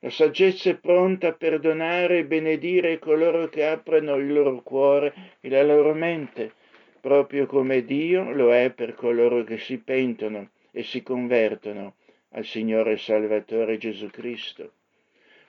La 0.00 0.10
saggezza 0.10 0.70
è 0.70 0.74
pronta 0.78 1.28
a 1.28 1.32
perdonare 1.32 2.18
e 2.18 2.26
benedire 2.26 2.98
coloro 2.98 3.48
che 3.48 3.64
aprono 3.66 4.16
il 4.16 4.32
loro 4.32 4.62
cuore 4.62 5.36
e 5.40 5.48
la 5.48 5.62
loro 5.62 5.94
mente 5.94 6.54
proprio 7.00 7.46
come 7.46 7.84
Dio 7.84 8.32
lo 8.32 8.52
è 8.52 8.72
per 8.72 8.94
coloro 8.94 9.44
che 9.44 9.58
si 9.58 9.78
pentono 9.78 10.50
e 10.70 10.82
si 10.82 11.02
convertono 11.02 11.96
al 12.30 12.44
Signore 12.44 12.96
Salvatore 12.96 13.76
Gesù 13.78 14.08
Cristo. 14.08 14.72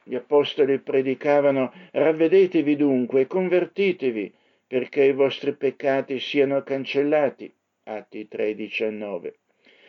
Gli 0.04 0.16
apostoli 0.16 0.80
predicavano 0.80 1.72
ravvedetevi 1.92 2.76
dunque 2.76 3.22
e 3.22 3.28
convertitevi 3.28 4.34
perché 4.66 5.04
i 5.04 5.14
vostri 5.14 5.54
peccati 5.54 6.20
siano 6.20 6.64
cancellati. 6.64 7.54
Atti 7.84 8.28
3:19. 8.28 9.34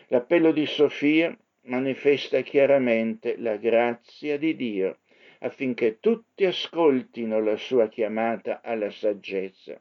L'appello 0.08 0.52
di 0.52 0.66
Sofia 0.66 1.36
manifesta 1.62 2.40
chiaramente 2.40 3.36
la 3.38 3.56
grazia 3.56 4.36
di 4.36 4.56
Dio 4.56 4.98
affinché 5.38 5.98
tutti 6.00 6.44
ascoltino 6.44 7.40
la 7.40 7.56
sua 7.56 7.88
chiamata 7.88 8.60
alla 8.62 8.90
saggezza, 8.90 9.80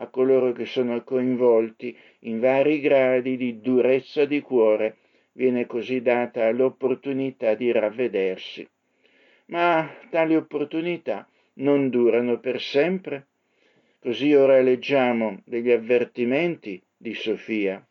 a 0.00 0.06
coloro 0.08 0.52
che 0.52 0.66
sono 0.66 1.02
coinvolti 1.02 1.96
in 2.20 2.40
vari 2.40 2.80
gradi 2.80 3.36
di 3.36 3.60
durezza 3.60 4.24
di 4.24 4.40
cuore, 4.40 4.96
viene 5.32 5.66
così 5.66 6.02
data 6.02 6.50
l'opportunità 6.50 7.54
di 7.54 7.70
ravvedersi. 7.72 8.68
Ma 9.46 9.88
tali 10.10 10.36
opportunità 10.36 11.28
non 11.54 11.88
durano 11.88 12.38
per 12.38 12.60
sempre. 12.60 13.28
Così 14.00 14.34
ora 14.34 14.60
leggiamo 14.60 15.40
degli 15.44 15.70
avvertimenti 15.70 16.80
di 16.96 17.14
Sofia. 17.14 17.87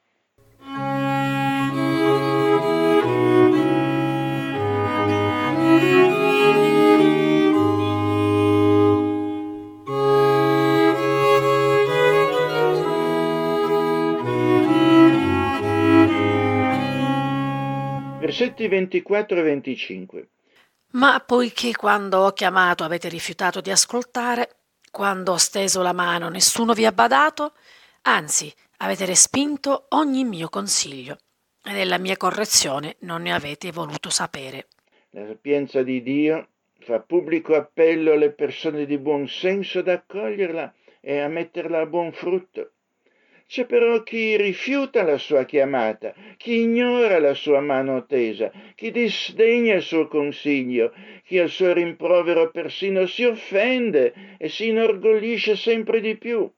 Versetti 18.27 18.67
24 18.67 19.39
e 19.39 19.41
25. 19.41 20.27
Ma 20.91 21.23
poiché 21.25 21.73
quando 21.73 22.17
ho 22.17 22.33
chiamato 22.33 22.83
avete 22.83 23.07
rifiutato 23.07 23.61
di 23.61 23.71
ascoltare, 23.71 24.57
quando 24.91 25.31
ho 25.31 25.37
steso 25.37 25.81
la 25.81 25.93
mano 25.93 26.27
nessuno 26.27 26.73
vi 26.73 26.85
ha 26.85 26.91
badato, 26.91 27.53
anzi 28.01 28.53
avete 28.79 29.05
respinto 29.05 29.85
ogni 29.91 30.25
mio 30.25 30.49
consiglio 30.49 31.17
e 31.63 31.71
della 31.71 31.97
mia 31.97 32.17
correzione 32.17 32.97
non 32.99 33.21
ne 33.21 33.33
avete 33.33 33.71
voluto 33.71 34.09
sapere. 34.09 34.67
La 35.11 35.25
sapienza 35.25 35.81
di 35.81 36.03
Dio 36.03 36.49
fa 36.79 36.99
pubblico 36.99 37.55
appello 37.55 38.11
alle 38.11 38.31
persone 38.31 38.85
di 38.85 38.97
buon 38.97 39.29
senso 39.29 39.79
ad 39.79 39.87
accoglierla 39.87 40.73
e 40.99 41.19
a 41.19 41.29
metterla 41.29 41.79
a 41.79 41.85
buon 41.85 42.11
frutto. 42.11 42.71
C'è 43.47 43.65
però 43.65 44.03
chi 44.03 44.35
rifiuta 44.35 45.03
la 45.03 45.17
sua 45.17 45.45
chiamata, 45.45 46.13
chi 46.35 46.59
ignora 46.59 47.17
la 47.17 47.33
sua 47.33 47.61
mano 47.61 48.05
tesa, 48.05 48.51
chi 48.75 48.91
disdegna 48.91 49.75
il 49.75 49.81
suo 49.81 50.07
consiglio, 50.07 50.93
chi 51.23 51.39
al 51.39 51.47
suo 51.47 51.71
rimprovero 51.71 52.51
persino 52.51 53.05
si 53.05 53.23
offende 53.23 54.35
e 54.37 54.49
si 54.49 54.67
inorgoglisce 54.67 55.55
sempre 55.55 56.01
di 56.01 56.17
più. 56.17 56.51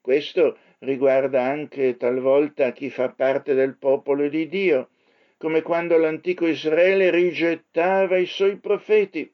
Questo 0.00 0.56
riguarda 0.78 1.42
anche 1.42 1.96
talvolta 1.96 2.70
chi 2.70 2.90
fa 2.90 3.10
parte 3.10 3.54
del 3.54 3.76
popolo 3.76 4.28
di 4.28 4.48
Dio, 4.48 4.90
come 5.36 5.62
quando 5.62 5.98
l'antico 5.98 6.46
Israele 6.46 7.10
rigettava 7.10 8.18
i 8.18 8.26
suoi 8.26 8.56
profeti. 8.58 9.28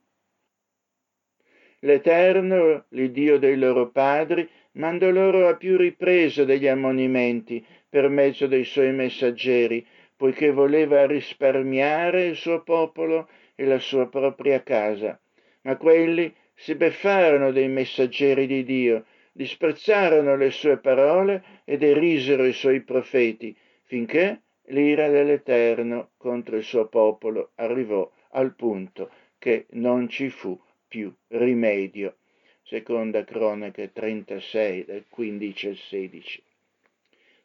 L'Eterno, 1.81 2.87
l'Iddio 2.89 3.39
dei 3.39 3.59
loro 3.59 3.91
padri, 3.91 4.49
mandò 4.75 5.11
loro 5.11 5.49
a 5.49 5.57
più 5.57 5.77
riprese 5.77 6.45
degli 6.45 6.67
ammonimenti 6.67 7.65
per 7.89 8.09
mezzo 8.09 8.47
dei 8.47 8.65
suoi 8.65 8.93
messaggeri, 8.93 9.87
poiché 10.17 10.51
voleva 10.51 11.07
risparmiare 11.07 12.27
il 12.27 12.37
suo 12.37 12.63
popolo 12.63 13.29
e 13.55 13.65
la 13.65 13.79
sua 13.79 14.09
propria 14.09 14.63
casa. 14.63 15.19
Ma 15.63 15.77
quelli 15.77 16.33
si 16.55 16.75
beffarono 16.75 17.53
dei 17.53 17.69
messaggeri 17.69 18.47
di 18.47 18.65
Dio, 18.65 19.05
disprezzarono 19.33 20.37
le 20.37 20.51
sue 20.51 20.79
parole 20.79 21.43
e 21.65 21.77
derisero 21.77 22.45
i 22.45 22.53
suoi 22.53 22.81
profeti, 22.83 23.57
finché 23.83 24.43
l'ira 24.69 25.09
dell'Eterno 25.09 26.11
contro 26.17 26.57
il 26.57 26.63
suo 26.65 26.87
popolo 26.89 27.53
arrivò 27.57 28.11
al 28.31 28.55
punto 28.55 29.11
che 29.39 29.67
non 29.71 30.09
ci 30.09 30.31
fu 30.31 30.59
più 30.87 31.13
rimedio 31.29 32.17
seconda 32.65 33.25
cronache 33.25 33.93
36 33.93 34.85
del 34.87 35.05
15 35.09 35.67
al 35.69 35.77
16. 35.77 36.43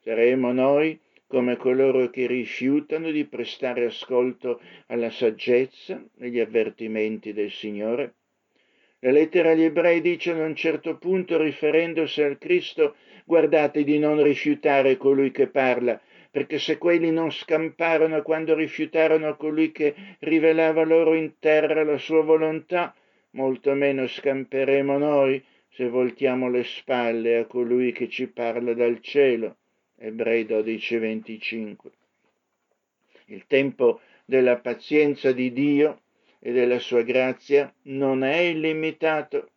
Saremo 0.01 0.53
noi 0.53 0.97
come 1.27 1.57
coloro 1.57 2.09
che 2.09 2.25
rifiutano 2.25 3.11
di 3.11 3.25
prestare 3.25 3.85
ascolto 3.85 4.61
alla 4.87 5.11
saggezza 5.11 6.01
e 6.17 6.25
agli 6.25 6.39
avvertimenti 6.39 7.33
del 7.33 7.51
Signore? 7.51 8.13
La 9.01 9.11
lettera 9.11 9.51
agli 9.51 9.63
ebrei 9.63 10.01
dice 10.01 10.31
ad 10.31 10.39
un 10.39 10.55
certo 10.55 10.97
punto, 10.97 11.37
riferendosi 11.37 12.21
al 12.21 12.37
Cristo, 12.37 12.95
guardate 13.25 13.83
di 13.83 13.99
non 13.99 14.23
rifiutare 14.23 14.97
colui 14.97 15.31
che 15.31 15.47
parla, 15.47 16.01
perché 16.31 16.59
se 16.59 16.77
quelli 16.77 17.11
non 17.11 17.31
scamparono 17.31 18.21
quando 18.21 18.55
rifiutarono 18.55 19.35
colui 19.35 19.71
che 19.71 19.93
rivelava 20.19 20.83
loro 20.83 21.13
in 21.13 21.33
terra 21.39 21.83
la 21.83 21.97
sua 21.97 22.23
volontà, 22.23 22.95
molto 23.31 23.73
meno 23.73 24.07
scamperemo 24.07 24.97
noi 24.97 25.43
se 25.69 25.87
voltiamo 25.87 26.49
le 26.49 26.63
spalle 26.63 27.37
a 27.37 27.45
colui 27.45 27.91
che 27.91 28.09
ci 28.09 28.27
parla 28.27 28.73
dal 28.73 28.99
cielo. 29.01 29.57
Ebrei 29.97 30.45
12:25. 30.45 31.91
Il 33.25 33.45
tempo 33.47 34.01
della 34.25 34.57
pazienza 34.57 35.31
di 35.31 35.51
Dio 35.51 36.01
e 36.39 36.51
della 36.51 36.79
sua 36.79 37.01
grazia 37.01 37.71
non 37.83 38.23
è 38.23 38.37
illimitato. 38.37 39.49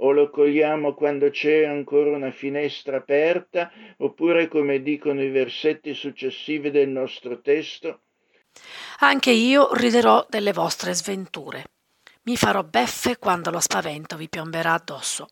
O 0.00 0.12
lo 0.12 0.30
cogliamo 0.30 0.94
quando 0.94 1.30
c'è 1.30 1.64
ancora 1.64 2.10
una 2.10 2.30
finestra 2.30 2.98
aperta, 2.98 3.72
oppure 3.96 4.46
come 4.46 4.80
dicono 4.80 5.22
i 5.22 5.30
versetti 5.30 5.92
successivi 5.92 6.70
del 6.70 6.88
nostro 6.88 7.40
testo. 7.40 8.02
Anche 9.00 9.32
io 9.32 9.74
riderò 9.74 10.24
delle 10.28 10.52
vostre 10.52 10.94
sventure. 10.94 11.64
Mi 12.22 12.36
farò 12.36 12.62
beffe 12.62 13.18
quando 13.18 13.50
lo 13.50 13.60
spavento 13.60 14.16
vi 14.16 14.28
piomberà 14.28 14.74
addosso. 14.74 15.28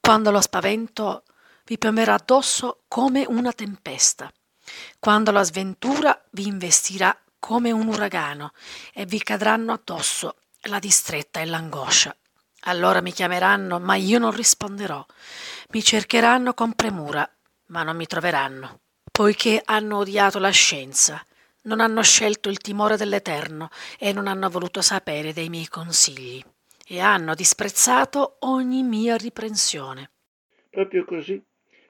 Quando 0.00 0.30
lo 0.30 0.40
spavento 0.40 1.24
vi 1.64 1.78
piomberà 1.78 2.14
addosso 2.14 2.82
come 2.88 3.24
una 3.26 3.52
tempesta. 3.52 4.32
Quando 4.98 5.30
la 5.30 5.42
sventura 5.42 6.20
vi 6.30 6.46
investirà 6.46 7.16
come 7.38 7.70
un 7.70 7.88
uragano 7.88 8.52
e 8.92 9.04
vi 9.04 9.22
cadranno 9.22 9.72
addosso 9.72 10.36
la 10.62 10.78
distretta 10.78 11.40
e 11.40 11.46
l'angoscia. 11.46 12.14
Allora 12.66 13.00
mi 13.00 13.12
chiameranno, 13.12 13.80
ma 13.80 13.96
io 13.96 14.18
non 14.18 14.30
risponderò. 14.30 15.04
Mi 15.70 15.82
cercheranno 15.82 16.54
con 16.54 16.74
premura, 16.74 17.28
ma 17.66 17.82
non 17.82 17.96
mi 17.96 18.06
troveranno. 18.06 18.80
Poiché 19.10 19.60
hanno 19.64 19.98
odiato 19.98 20.38
la 20.38 20.50
scienza 20.50 21.24
non 21.62 21.80
hanno 21.80 22.02
scelto 22.02 22.48
il 22.48 22.58
timore 22.58 22.96
dell'Eterno 22.96 23.68
e 23.98 24.12
non 24.12 24.26
hanno 24.26 24.48
voluto 24.48 24.80
sapere 24.80 25.32
dei 25.32 25.48
miei 25.48 25.68
consigli 25.68 26.42
e 26.86 27.00
hanno 27.00 27.34
disprezzato 27.34 28.36
ogni 28.40 28.82
mia 28.82 29.16
riprensione. 29.16 30.10
Proprio 30.70 31.04
così, 31.04 31.42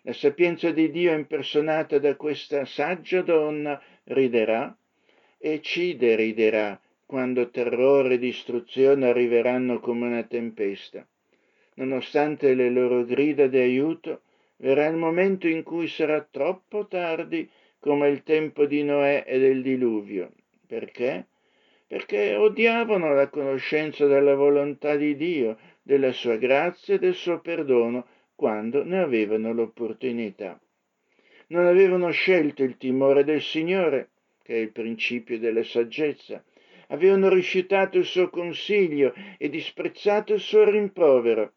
la 0.02 0.12
sapienza 0.12 0.70
di 0.70 0.90
Dio 0.90 1.12
impersonata 1.12 1.98
da 1.98 2.16
questa 2.16 2.64
saggia 2.64 3.22
donna 3.22 3.80
riderà 4.04 4.76
e 5.38 5.60
ci 5.62 5.96
deriderà 5.96 6.80
quando 7.06 7.50
terrore 7.50 8.14
e 8.14 8.18
distruzione 8.18 9.08
arriveranno 9.08 9.80
come 9.80 10.06
una 10.06 10.22
tempesta. 10.22 11.06
Nonostante 11.74 12.54
le 12.54 12.70
loro 12.70 13.04
grida 13.04 13.46
di 13.46 13.58
aiuto, 13.58 14.22
verrà 14.56 14.86
il 14.86 14.96
momento 14.96 15.46
in 15.48 15.62
cui 15.62 15.88
sarà 15.88 16.26
troppo 16.28 16.86
tardi 16.86 17.48
come 17.82 18.10
il 18.10 18.22
tempo 18.22 18.64
di 18.64 18.84
Noè 18.84 19.24
e 19.26 19.40
del 19.40 19.60
diluvio. 19.60 20.30
Perché? 20.68 21.26
Perché 21.88 22.36
odiavano 22.36 23.12
la 23.12 23.28
conoscenza 23.28 24.06
della 24.06 24.36
volontà 24.36 24.94
di 24.94 25.16
Dio, 25.16 25.58
della 25.82 26.12
sua 26.12 26.36
grazia 26.36 26.94
e 26.94 27.00
del 27.00 27.14
suo 27.14 27.40
perdono 27.40 28.06
quando 28.36 28.84
ne 28.84 29.00
avevano 29.00 29.52
l'opportunità. 29.52 30.60
Non 31.48 31.66
avevano 31.66 32.10
scelto 32.12 32.62
il 32.62 32.76
timore 32.76 33.24
del 33.24 33.42
Signore, 33.42 34.10
che 34.44 34.54
è 34.54 34.58
il 34.58 34.70
principio 34.70 35.40
della 35.40 35.64
saggezza, 35.64 36.40
avevano 36.86 37.28
rifiutato 37.30 37.98
il 37.98 38.04
suo 38.04 38.30
consiglio 38.30 39.12
e 39.38 39.48
disprezzato 39.48 40.34
il 40.34 40.40
suo 40.40 40.70
rimprovero 40.70 41.54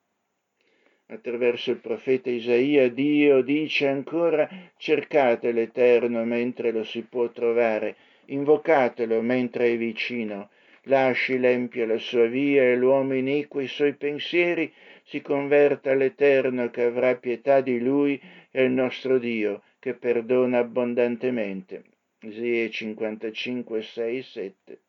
attraverso 1.07 1.71
il 1.71 1.77
profeta 1.77 2.29
Isaia, 2.29 2.89
Dio 2.89 3.41
dice 3.41 3.87
ancora 3.87 4.49
cercate 4.77 5.51
l'Eterno 5.51 6.23
mentre 6.23 6.71
lo 6.71 6.83
si 6.83 7.01
può 7.01 7.29
trovare, 7.29 7.95
invocatelo 8.25 9.21
mentre 9.21 9.71
è 9.71 9.77
vicino, 9.77 10.49
lasci 10.83 11.37
l'empio 11.37 11.85
la 11.85 11.97
sua 11.97 12.25
via 12.25 12.63
e 12.63 12.75
l'uomo 12.75 13.13
iniquo 13.13 13.59
i 13.59 13.67
suoi 13.67 13.93
pensieri, 13.93 14.71
si 15.03 15.21
converta 15.21 15.91
all'Eterno 15.91 16.69
che 16.71 16.83
avrà 16.83 17.15
pietà 17.15 17.61
di 17.61 17.79
lui 17.79 18.19
è 18.49 18.61
il 18.61 18.71
nostro 18.71 19.19
Dio 19.19 19.61
che 19.77 19.93
perdona 19.93 20.59
abbondantemente. 20.59 21.83
Isaia 22.21 22.69
55, 22.69 23.81
6, 23.83 24.23
7. 24.23 24.79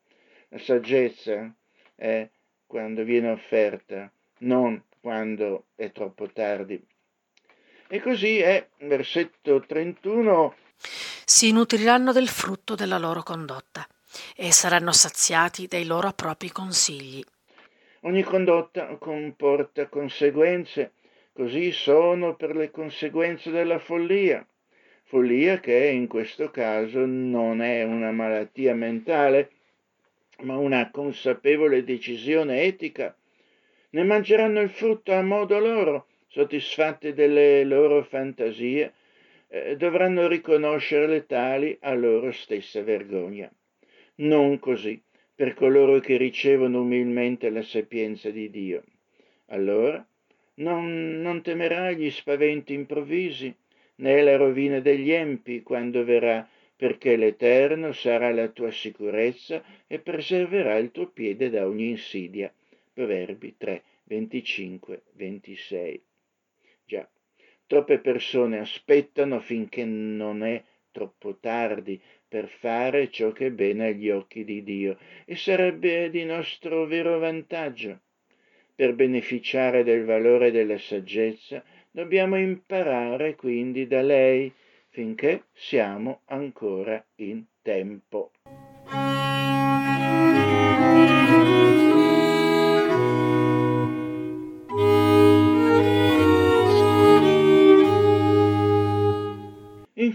La 0.49 0.59
saggezza 0.59 1.55
è 1.95 2.27
quando 2.67 3.05
viene 3.05 3.29
offerta, 3.29 4.11
non 4.39 4.83
quando 5.07 5.67
è 5.77 5.93
troppo 5.93 6.29
tardi. 6.33 6.85
E 7.87 8.01
così 8.01 8.41
è, 8.41 8.67
versetto 8.79 9.61
31. 9.61 10.57
Si 11.25 11.53
nutriranno 11.53 12.11
del 12.11 12.27
frutto 12.27 12.75
della 12.75 12.99
loro 12.99 13.23
condotta 13.23 13.87
e 14.35 14.51
saranno 14.51 14.91
saziati 14.91 15.69
dai 15.69 15.85
loro 15.85 16.11
propri 16.11 16.51
consigli. 16.51 17.23
Ogni 18.01 18.25
condotta 18.25 18.97
comporta 18.97 19.87
conseguenze, 19.87 20.95
così 21.33 21.71
sono 21.71 22.35
per 22.35 22.57
le 22.57 22.73
conseguenze 22.73 23.53
della 23.53 23.79
follia. 23.79 24.45
Follia 25.05 25.61
che 25.61 25.87
in 25.87 26.09
questo 26.09 26.51
caso 26.51 27.07
non 27.07 27.63
è 27.63 27.85
una 27.85 28.11
malattia 28.11 28.75
mentale, 28.75 29.53
ma 30.39 30.57
una 30.57 30.91
consapevole 30.91 31.85
decisione 31.85 32.63
etica. 32.63 33.17
Ne 33.91 34.05
mangeranno 34.05 34.61
il 34.61 34.71
frutto 34.71 35.13
a 35.13 35.23
modo 35.23 35.59
loro, 35.59 36.07
soddisfatti 36.27 37.13
delle 37.13 37.65
loro 37.65 38.03
fantasie, 38.03 38.93
eh, 39.49 39.77
dovranno 39.77 40.27
riconoscerle 40.27 41.27
tali 41.27 41.77
a 41.81 41.95
loro 41.95 42.33
stessa 42.33 42.83
vergogna. 42.83 43.51
Non 44.17 44.59
così 44.59 45.01
per 45.35 45.55
coloro 45.55 46.01
che 46.01 46.17
ricevono 46.17 46.81
umilmente 46.81 47.51
la 47.51 47.63
sapienza 47.63 48.31
di 48.31 48.51
Dio. 48.51 48.83
Allora 49.47 50.05
non, 50.55 51.21
non 51.21 51.43
temerai 51.43 51.97
gli 51.97 52.11
spaventi 52.11 52.73
improvvisi, 52.73 53.55
né 53.97 54.23
la 54.23 54.37
rovina 54.37 54.81
degli 54.81 55.11
empi 55.11 55.63
quando 55.63 56.05
verrà, 56.05 56.49
perché 56.75 57.17
l'Eterno 57.17 57.93
sarà 57.93 58.33
la 58.33 58.49
tua 58.49 58.71
sicurezza 58.71 59.63
e 59.87 59.99
preserverà 59.99 60.77
il 60.77 60.91
tuo 60.91 61.09
piede 61.09 61.51
da 61.51 61.67
ogni 61.67 61.89
insidia. 61.91 62.53
Proverbi 62.97 63.57
3, 63.59 63.83
25, 64.05 65.03
26. 65.13 66.03
Già, 66.87 67.07
troppe 67.67 67.99
persone 67.99 68.59
aspettano 68.59 69.39
finché 69.39 69.85
non 69.85 70.43
è 70.43 70.65
troppo 70.91 71.37
tardi 71.37 72.01
per 72.27 72.49
fare 72.49 73.11
ciò 73.11 73.33
che 73.33 73.49
è 73.49 73.51
bene 73.51 73.89
agli 73.89 74.09
occhi 74.09 74.45
di 74.45 74.63
Dio 74.63 74.97
e 75.27 75.37
sarebbe 75.37 76.09
di 76.09 76.25
nostro 76.25 76.87
vero 76.87 77.19
vantaggio. 77.19 78.01
Per 78.75 78.95
beneficiare 78.95 79.85
del 79.85 80.07
valore 80.07 80.51
della 80.51 80.79
saggezza 80.79 81.63
dobbiamo 81.91 82.39
imparare 82.39 83.35
quindi 83.35 83.87
da 83.87 84.01
lei 84.01 84.51
finché 84.89 85.49
siamo 85.53 86.23
ancora 86.25 87.05
in 87.17 87.45
tempo. 87.61 88.31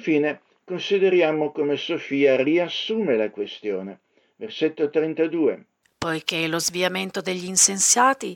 Infine, 0.02 0.42
consideriamo 0.64 1.52
come 1.52 1.78
Sofia 1.78 2.36
riassume 2.42 3.16
la 3.16 3.30
questione. 3.30 4.00
Versetto 4.36 4.90
32. 4.90 5.66
Poiché 6.00 6.48
lo 6.48 6.58
sviamento 6.58 7.22
degli 7.22 7.46
insensati 7.46 8.36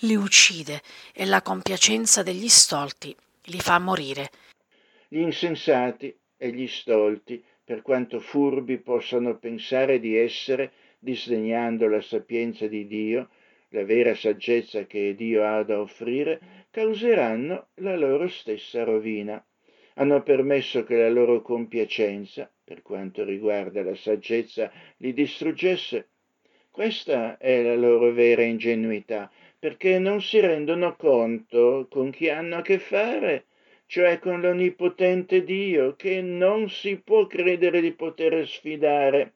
li 0.00 0.16
uccide 0.16 0.82
e 1.12 1.24
la 1.24 1.40
compiacenza 1.40 2.24
degli 2.24 2.48
stolti 2.48 3.14
li 3.44 3.60
fa 3.60 3.78
morire. 3.78 4.30
Gli 5.06 5.20
insensati 5.20 6.12
e 6.36 6.50
gli 6.50 6.66
stolti, 6.66 7.40
per 7.62 7.82
quanto 7.82 8.18
furbi 8.18 8.78
possano 8.78 9.36
pensare 9.36 10.00
di 10.00 10.16
essere, 10.16 10.72
disdegnando 10.98 11.86
la 11.86 12.02
sapienza 12.02 12.66
di 12.66 12.88
Dio, 12.88 13.28
la 13.68 13.84
vera 13.84 14.16
saggezza 14.16 14.84
che 14.86 15.14
Dio 15.14 15.46
ha 15.46 15.62
da 15.62 15.78
offrire, 15.78 16.66
causeranno 16.72 17.68
la 17.74 17.94
loro 17.94 18.26
stessa 18.26 18.82
rovina 18.82 19.40
hanno 19.94 20.22
permesso 20.22 20.84
che 20.84 20.96
la 20.96 21.08
loro 21.08 21.42
compiacenza, 21.42 22.50
per 22.64 22.82
quanto 22.82 23.24
riguarda 23.24 23.82
la 23.82 23.94
saggezza, 23.94 24.70
li 24.98 25.12
distruggesse. 25.12 26.08
Questa 26.70 27.36
è 27.38 27.62
la 27.62 27.76
loro 27.76 28.12
vera 28.12 28.42
ingenuità, 28.42 29.30
perché 29.58 29.98
non 29.98 30.20
si 30.20 30.40
rendono 30.40 30.96
conto 30.96 31.86
con 31.88 32.10
chi 32.10 32.28
hanno 32.28 32.56
a 32.56 32.62
che 32.62 32.78
fare, 32.78 33.44
cioè 33.86 34.18
con 34.18 34.40
l'onnipotente 34.40 35.44
Dio, 35.44 35.94
che 35.94 36.20
non 36.20 36.68
si 36.68 36.96
può 36.96 37.26
credere 37.26 37.80
di 37.80 37.92
poter 37.92 38.46
sfidare. 38.48 39.34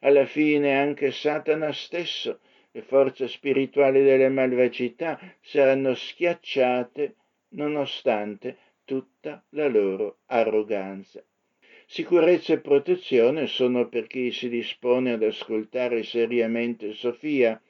Alla 0.00 0.24
fine 0.24 0.78
anche 0.78 1.10
Satana 1.10 1.72
stesso, 1.72 2.40
le 2.70 2.82
forze 2.82 3.28
spirituali 3.28 4.02
delle 4.02 4.28
malvagità, 4.28 5.20
saranno 5.40 5.94
schiacciate 5.94 7.14
nonostante 7.50 8.56
tutta 8.84 9.42
la 9.50 9.68
loro 9.68 10.18
arroganza. 10.26 11.22
Sicurezza 11.86 12.54
e 12.54 12.60
protezione 12.60 13.46
sono 13.46 13.88
per 13.88 14.06
chi 14.06 14.32
si 14.32 14.48
dispone 14.48 15.12
ad 15.12 15.22
ascoltare 15.22 16.02
seriamente 16.02 16.94
Sofia, 16.94 17.60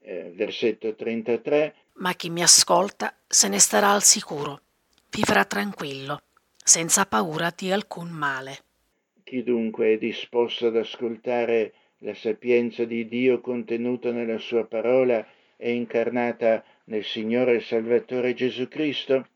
eh, 0.00 0.32
versetto 0.34 0.94
33. 0.94 1.74
Ma 1.94 2.14
chi 2.14 2.30
mi 2.30 2.42
ascolta 2.42 3.14
se 3.26 3.48
ne 3.48 3.58
starà 3.58 3.90
al 3.90 4.02
sicuro, 4.02 4.60
vivrà 5.10 5.44
tranquillo, 5.44 6.22
senza 6.56 7.06
paura 7.06 7.52
di 7.54 7.70
alcun 7.70 8.08
male. 8.08 8.58
Chi 9.22 9.42
dunque 9.42 9.94
è 9.94 9.98
disposto 9.98 10.68
ad 10.68 10.76
ascoltare 10.76 11.72
la 11.98 12.14
sapienza 12.14 12.84
di 12.84 13.08
Dio 13.08 13.40
contenuta 13.40 14.12
nella 14.12 14.38
sua 14.38 14.64
parola 14.64 15.26
e 15.56 15.72
incarnata 15.72 16.64
nel 16.84 17.04
Signore 17.04 17.56
e 17.56 17.60
Salvatore 17.60 18.34
Gesù 18.34 18.68
Cristo? 18.68 19.26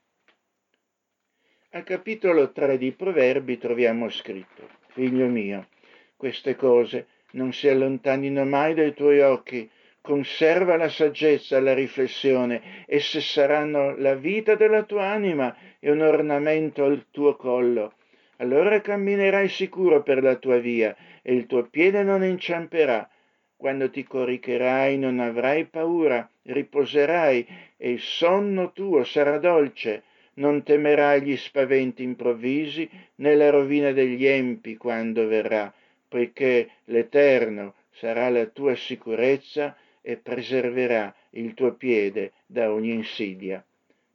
Al 1.72 1.84
capitolo 1.84 2.50
3 2.50 2.78
di 2.78 2.90
Proverbi 2.90 3.56
troviamo 3.56 4.10
scritto, 4.10 4.68
Figlio 4.88 5.26
mio, 5.28 5.68
queste 6.16 6.56
cose 6.56 7.06
non 7.34 7.52
si 7.52 7.68
allontanino 7.68 8.44
mai 8.44 8.74
dai 8.74 8.92
tuoi 8.92 9.20
occhi, 9.20 9.70
conserva 10.00 10.74
la 10.74 10.88
saggezza 10.88 11.60
la 11.60 11.72
riflessione, 11.72 12.84
esse 12.86 13.20
saranno 13.20 13.96
la 13.96 14.16
vita 14.16 14.56
della 14.56 14.82
tua 14.82 15.10
anima 15.10 15.56
e 15.78 15.92
un 15.92 16.00
ornamento 16.00 16.82
al 16.82 17.06
tuo 17.12 17.36
collo. 17.36 17.92
Allora 18.38 18.80
camminerai 18.80 19.48
sicuro 19.48 20.02
per 20.02 20.24
la 20.24 20.34
tua 20.34 20.58
via 20.58 20.96
e 21.22 21.32
il 21.34 21.46
tuo 21.46 21.68
piede 21.68 22.02
non 22.02 22.24
inciamperà. 22.24 23.08
Quando 23.56 23.90
ti 23.90 24.02
coricherai 24.02 24.98
non 24.98 25.20
avrai 25.20 25.66
paura, 25.66 26.28
riposerai 26.42 27.46
e 27.76 27.90
il 27.92 28.00
sonno 28.00 28.72
tuo 28.72 29.04
sarà 29.04 29.38
dolce 29.38 30.02
non 30.34 30.62
temerai 30.62 31.22
gli 31.22 31.36
spaventi 31.36 32.02
improvvisi 32.02 32.88
né 33.16 33.34
la 33.34 33.50
rovina 33.50 33.92
degli 33.92 34.24
empi 34.24 34.76
quando 34.76 35.26
verrà, 35.26 35.72
poiché 36.08 36.70
l'Eterno 36.84 37.74
sarà 37.90 38.28
la 38.28 38.46
tua 38.46 38.74
sicurezza 38.74 39.76
e 40.00 40.16
preserverà 40.16 41.14
il 41.30 41.54
tuo 41.54 41.74
piede 41.74 42.32
da 42.46 42.72
ogni 42.72 42.92
insidia. 42.92 43.64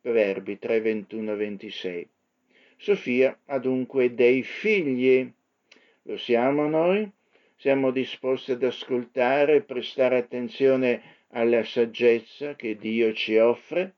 Proverbi 0.02 0.58
3, 0.60 0.82
21, 0.82 1.36
26. 1.36 2.08
Sofia 2.78 3.38
ha 3.46 3.60
dunque 3.60 4.14
dei 4.14 4.44
figli. 4.44 5.32
Lo 6.04 6.18
siamo 6.18 6.68
noi? 6.68 7.10
Siamo 7.58 7.92
disposti 7.92 8.52
ad 8.52 8.64
ascoltare 8.64 9.56
e 9.56 9.62
prestare 9.62 10.18
attenzione 10.18 11.02
alla 11.30 11.64
saggezza 11.64 12.56
che 12.56 12.78
Dio 12.78 13.14
ci 13.14 13.38
offre? 13.38 13.94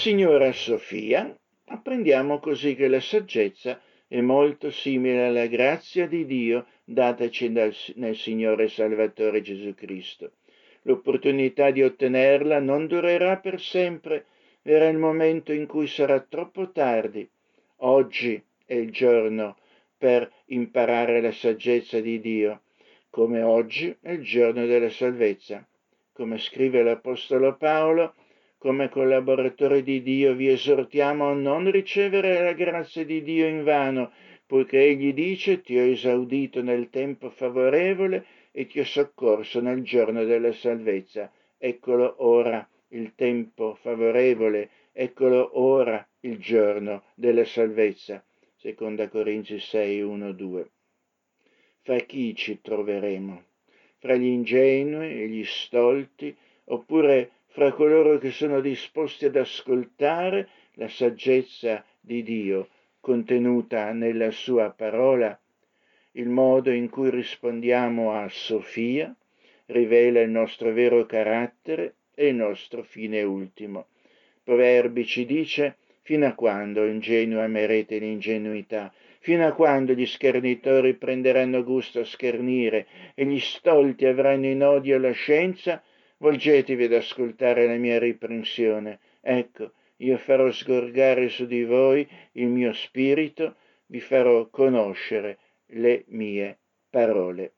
Signora 0.00 0.50
Sofia 0.52 1.38
apprendiamo 1.66 2.38
così 2.38 2.74
che 2.74 2.88
la 2.88 3.00
saggezza 3.00 3.78
è 4.08 4.22
molto 4.22 4.70
simile 4.70 5.26
alla 5.26 5.44
grazia 5.44 6.08
di 6.08 6.24
Dio 6.24 6.64
dataci 6.84 7.52
dal, 7.52 7.74
nel 7.96 8.16
Signore 8.16 8.68
Salvatore 8.68 9.42
Gesù 9.42 9.74
Cristo. 9.74 10.32
L'opportunità 10.84 11.70
di 11.70 11.82
ottenerla 11.82 12.60
non 12.60 12.86
durerà 12.86 13.36
per 13.36 13.60
sempre, 13.60 14.24
verrà 14.62 14.88
il 14.88 14.96
momento 14.96 15.52
in 15.52 15.66
cui 15.66 15.86
sarà 15.86 16.18
troppo 16.20 16.70
tardi. 16.70 17.28
Oggi 17.82 18.42
è 18.64 18.72
il 18.72 18.90
giorno 18.92 19.58
per 19.98 20.32
imparare 20.46 21.20
la 21.20 21.32
saggezza 21.32 22.00
di 22.00 22.20
Dio, 22.20 22.62
come 23.10 23.42
oggi 23.42 23.94
è 24.00 24.12
il 24.12 24.22
giorno 24.22 24.64
della 24.64 24.88
salvezza. 24.88 25.62
Come 26.14 26.38
scrive 26.38 26.82
l'Apostolo 26.82 27.54
Paolo, 27.58 28.14
come 28.60 28.90
collaboratori 28.90 29.82
di 29.82 30.02
Dio 30.02 30.34
vi 30.34 30.48
esortiamo 30.48 31.30
a 31.30 31.32
non 31.32 31.70
ricevere 31.70 32.42
la 32.42 32.52
grazia 32.52 33.06
di 33.06 33.22
Dio 33.22 33.46
in 33.46 33.64
vano, 33.64 34.12
poiché 34.44 34.82
Egli 34.82 35.14
dice 35.14 35.62
ti 35.62 35.78
ho 35.78 35.82
esaudito 35.82 36.60
nel 36.60 36.90
tempo 36.90 37.30
favorevole 37.30 38.26
e 38.52 38.66
ti 38.66 38.78
ho 38.78 38.84
soccorso 38.84 39.62
nel 39.62 39.82
giorno 39.82 40.24
della 40.24 40.52
salvezza. 40.52 41.32
Eccolo 41.56 42.16
ora 42.18 42.68
il 42.88 43.14
tempo 43.14 43.78
favorevole, 43.80 44.68
eccolo 44.92 45.58
ora 45.58 46.06
il 46.20 46.36
giorno 46.36 47.04
della 47.14 47.46
salvezza. 47.46 48.22
Seconda 48.56 49.08
Corinzi 49.08 49.58
6, 49.58 50.02
1, 50.02 50.32
2. 50.32 50.70
Fra 51.80 51.96
chi 52.00 52.34
ci 52.34 52.60
troveremo? 52.60 53.42
Fra 53.96 54.16
gli 54.16 54.26
ingenui 54.26 55.22
e 55.22 55.28
gli 55.28 55.44
stolti, 55.44 56.36
oppure 56.64 57.30
fra 57.60 57.72
coloro 57.72 58.16
che 58.16 58.30
sono 58.30 58.62
disposti 58.62 59.26
ad 59.26 59.36
ascoltare 59.36 60.48
la 60.76 60.88
saggezza 60.88 61.84
di 62.00 62.22
Dio 62.22 62.68
contenuta 63.00 63.92
nella 63.92 64.30
sua 64.30 64.70
parola? 64.70 65.38
Il 66.12 66.30
modo 66.30 66.70
in 66.70 66.88
cui 66.88 67.10
rispondiamo 67.10 68.14
a 68.14 68.26
Sofia 68.30 69.14
rivela 69.66 70.22
il 70.22 70.30
nostro 70.30 70.72
vero 70.72 71.04
carattere 71.04 71.96
e 72.14 72.28
il 72.28 72.34
nostro 72.36 72.82
fine 72.82 73.22
ultimo. 73.24 73.88
Proverbi 74.42 75.04
ci 75.04 75.26
dice 75.26 75.76
fino 76.00 76.26
a 76.26 76.32
quando 76.32 76.86
ingenua 76.86 77.44
amerete 77.44 77.98
l'ingenuità, 77.98 78.90
fino 79.18 79.46
a 79.46 79.52
quando 79.52 79.92
gli 79.92 80.06
schernitori 80.06 80.94
prenderanno 80.94 81.62
gusto 81.62 82.00
a 82.00 82.04
schernire 82.06 82.86
e 83.14 83.26
gli 83.26 83.38
stolti 83.38 84.06
avranno 84.06 84.46
in 84.46 84.64
odio 84.64 84.98
la 84.98 85.12
scienza, 85.12 85.82
volgetevi 86.20 86.84
ad 86.84 86.92
ascoltare 86.92 87.66
la 87.66 87.76
mia 87.76 87.98
riprensione. 87.98 89.00
Ecco, 89.20 89.72
io 89.96 90.16
farò 90.16 90.50
sgorgare 90.50 91.28
su 91.28 91.46
di 91.46 91.64
voi 91.64 92.08
il 92.32 92.48
mio 92.48 92.72
spirito, 92.72 93.56
vi 93.86 94.00
farò 94.00 94.48
conoscere 94.48 95.38
le 95.66 96.04
mie 96.08 96.58
parole. 96.88 97.54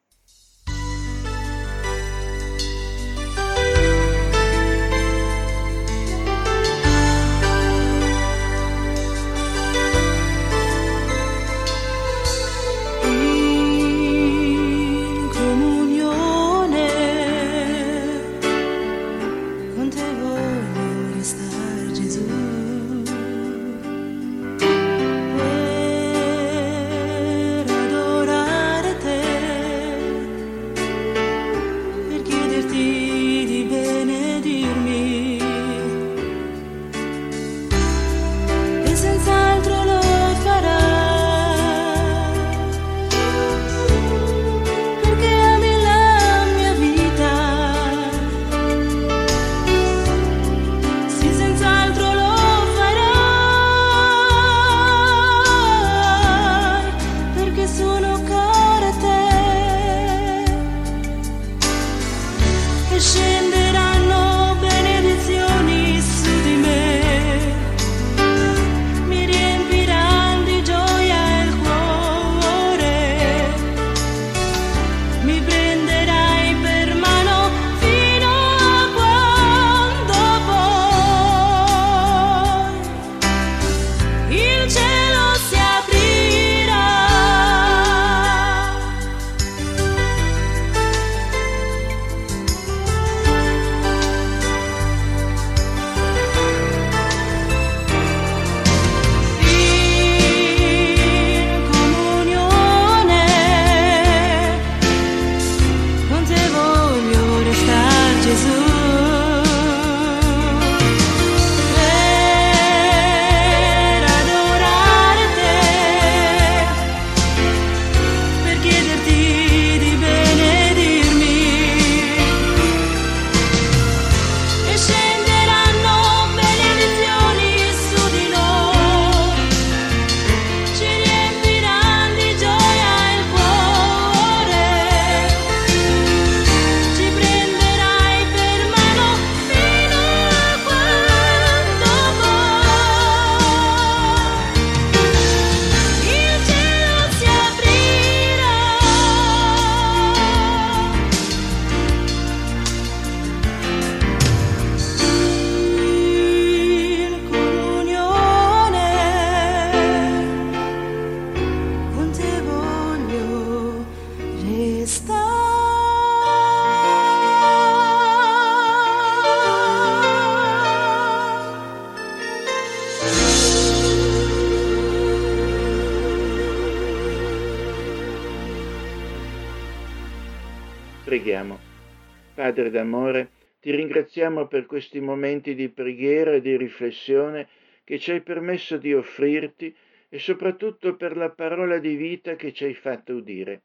Padre 182.53 182.69
d'amore, 182.69 183.31
ti 183.61 183.71
ringraziamo 183.71 184.47
per 184.47 184.67
questi 184.67 185.01
momenti 185.01 185.55
di 185.55 185.71
preghiera 185.71 186.33
e 186.33 186.43
di 186.43 186.55
riflessione 186.55 187.49
che 187.83 187.99
ci 187.99 188.11
hai 188.11 188.21
permesso 188.21 188.77
di 188.77 188.93
offrirti 188.93 189.75
e 190.11 190.19
soprattutto 190.19 190.95
per 190.95 191.17
la 191.17 191.31
parola 191.31 191.79
di 191.79 191.95
vita 191.97 192.37
che 192.37 192.53
ci 192.53 192.64
hai 192.64 192.74
fatto 192.74 193.14
udire. 193.14 193.62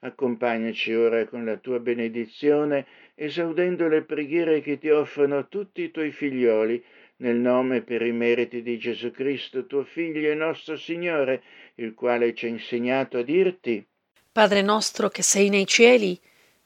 Accompagnaci 0.00 0.92
ora 0.92 1.24
con 1.24 1.46
la 1.46 1.56
tua 1.56 1.78
benedizione, 1.80 2.84
esaudendo 3.14 3.88
le 3.88 4.02
preghiere 4.02 4.60
che 4.60 4.78
ti 4.78 4.90
offrono 4.90 5.48
tutti 5.48 5.80
i 5.80 5.90
tuoi 5.90 6.10
figlioli, 6.10 6.84
nel 7.16 7.36
nome 7.36 7.80
per 7.80 8.02
i 8.02 8.12
meriti 8.12 8.60
di 8.60 8.76
Gesù 8.78 9.10
Cristo, 9.10 9.64
tuo 9.64 9.84
Figlio 9.84 10.30
e 10.30 10.34
nostro 10.34 10.76
Signore, 10.76 11.42
il 11.76 11.94
quale 11.94 12.34
ci 12.34 12.44
ha 12.44 12.50
insegnato 12.50 13.16
a 13.16 13.22
dirti. 13.22 13.82
Padre 14.30 14.60
nostro 14.60 15.08
che 15.08 15.22
sei 15.22 15.48
nei 15.48 15.66
cieli, 15.66 16.20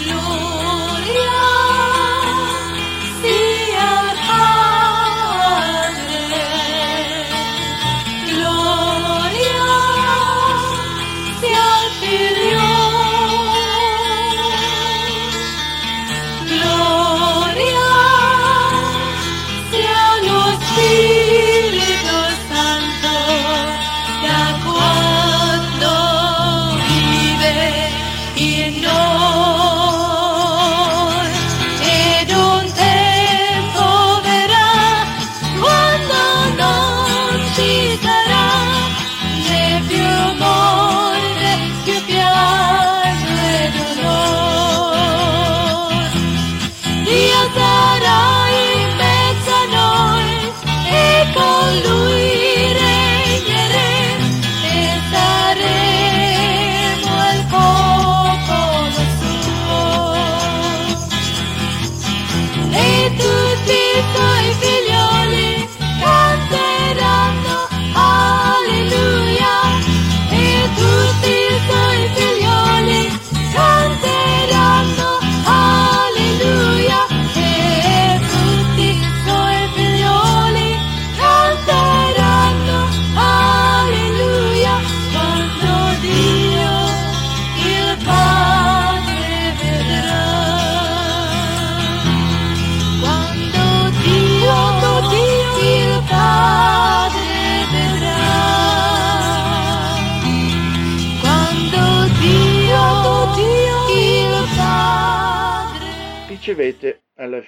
Любовь. 0.00 0.59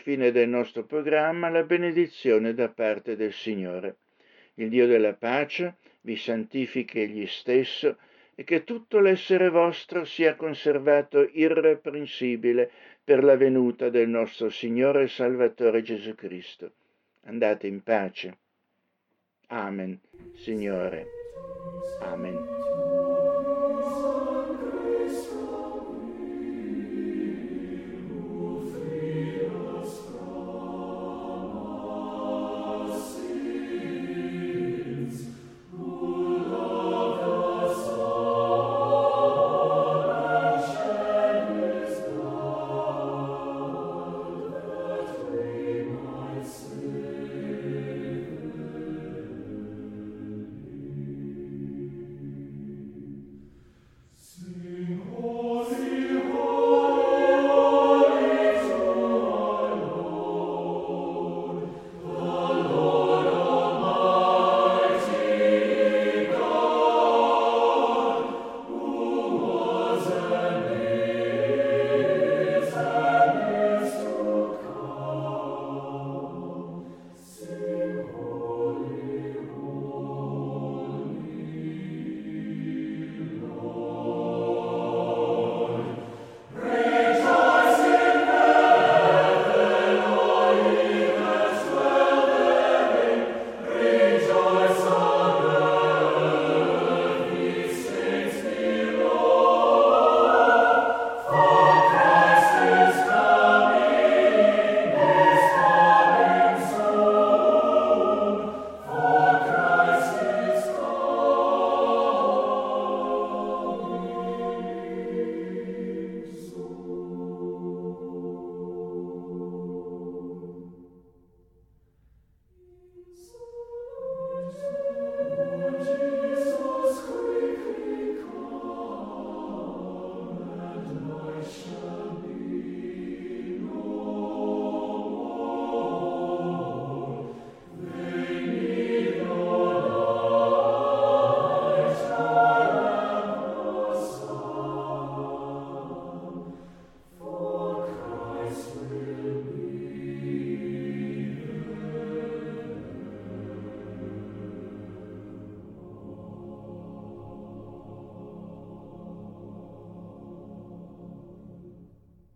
fine 0.03 0.33
del 0.33 0.49
nostro 0.49 0.85
programma 0.85 1.49
la 1.49 1.63
benedizione 1.63 2.55
da 2.55 2.69
parte 2.69 3.15
del 3.15 3.33
Signore. 3.33 3.97
Il 4.55 4.69
Dio 4.69 4.89
della 4.89 5.15
pace 5.15 5.77
vi 6.01 6.17
santifichi 6.17 7.01
egli 7.01 7.27
stesso 7.27 7.97
e 8.35 8.43
che 8.43 8.65
tutto 8.65 8.99
l'essere 8.99 9.49
vostro 9.49 10.05
sia 10.05 10.35
conservato 10.35 11.29
irreprensibile 11.33 12.69
per 13.05 13.23
la 13.23 13.37
venuta 13.37 13.91
del 13.91 14.09
nostro 14.09 14.51
Signore 14.51 15.05
e 15.05 15.09
Salvatore 15.09 15.83
Gesù 15.83 16.17
Cristo. 16.17 16.73
Andate 17.25 17.69
in 17.69 17.83
pace. 17.85 18.37
Amen, 19.47 20.01
Signore. 20.35 21.07
Amen. 22.01 22.62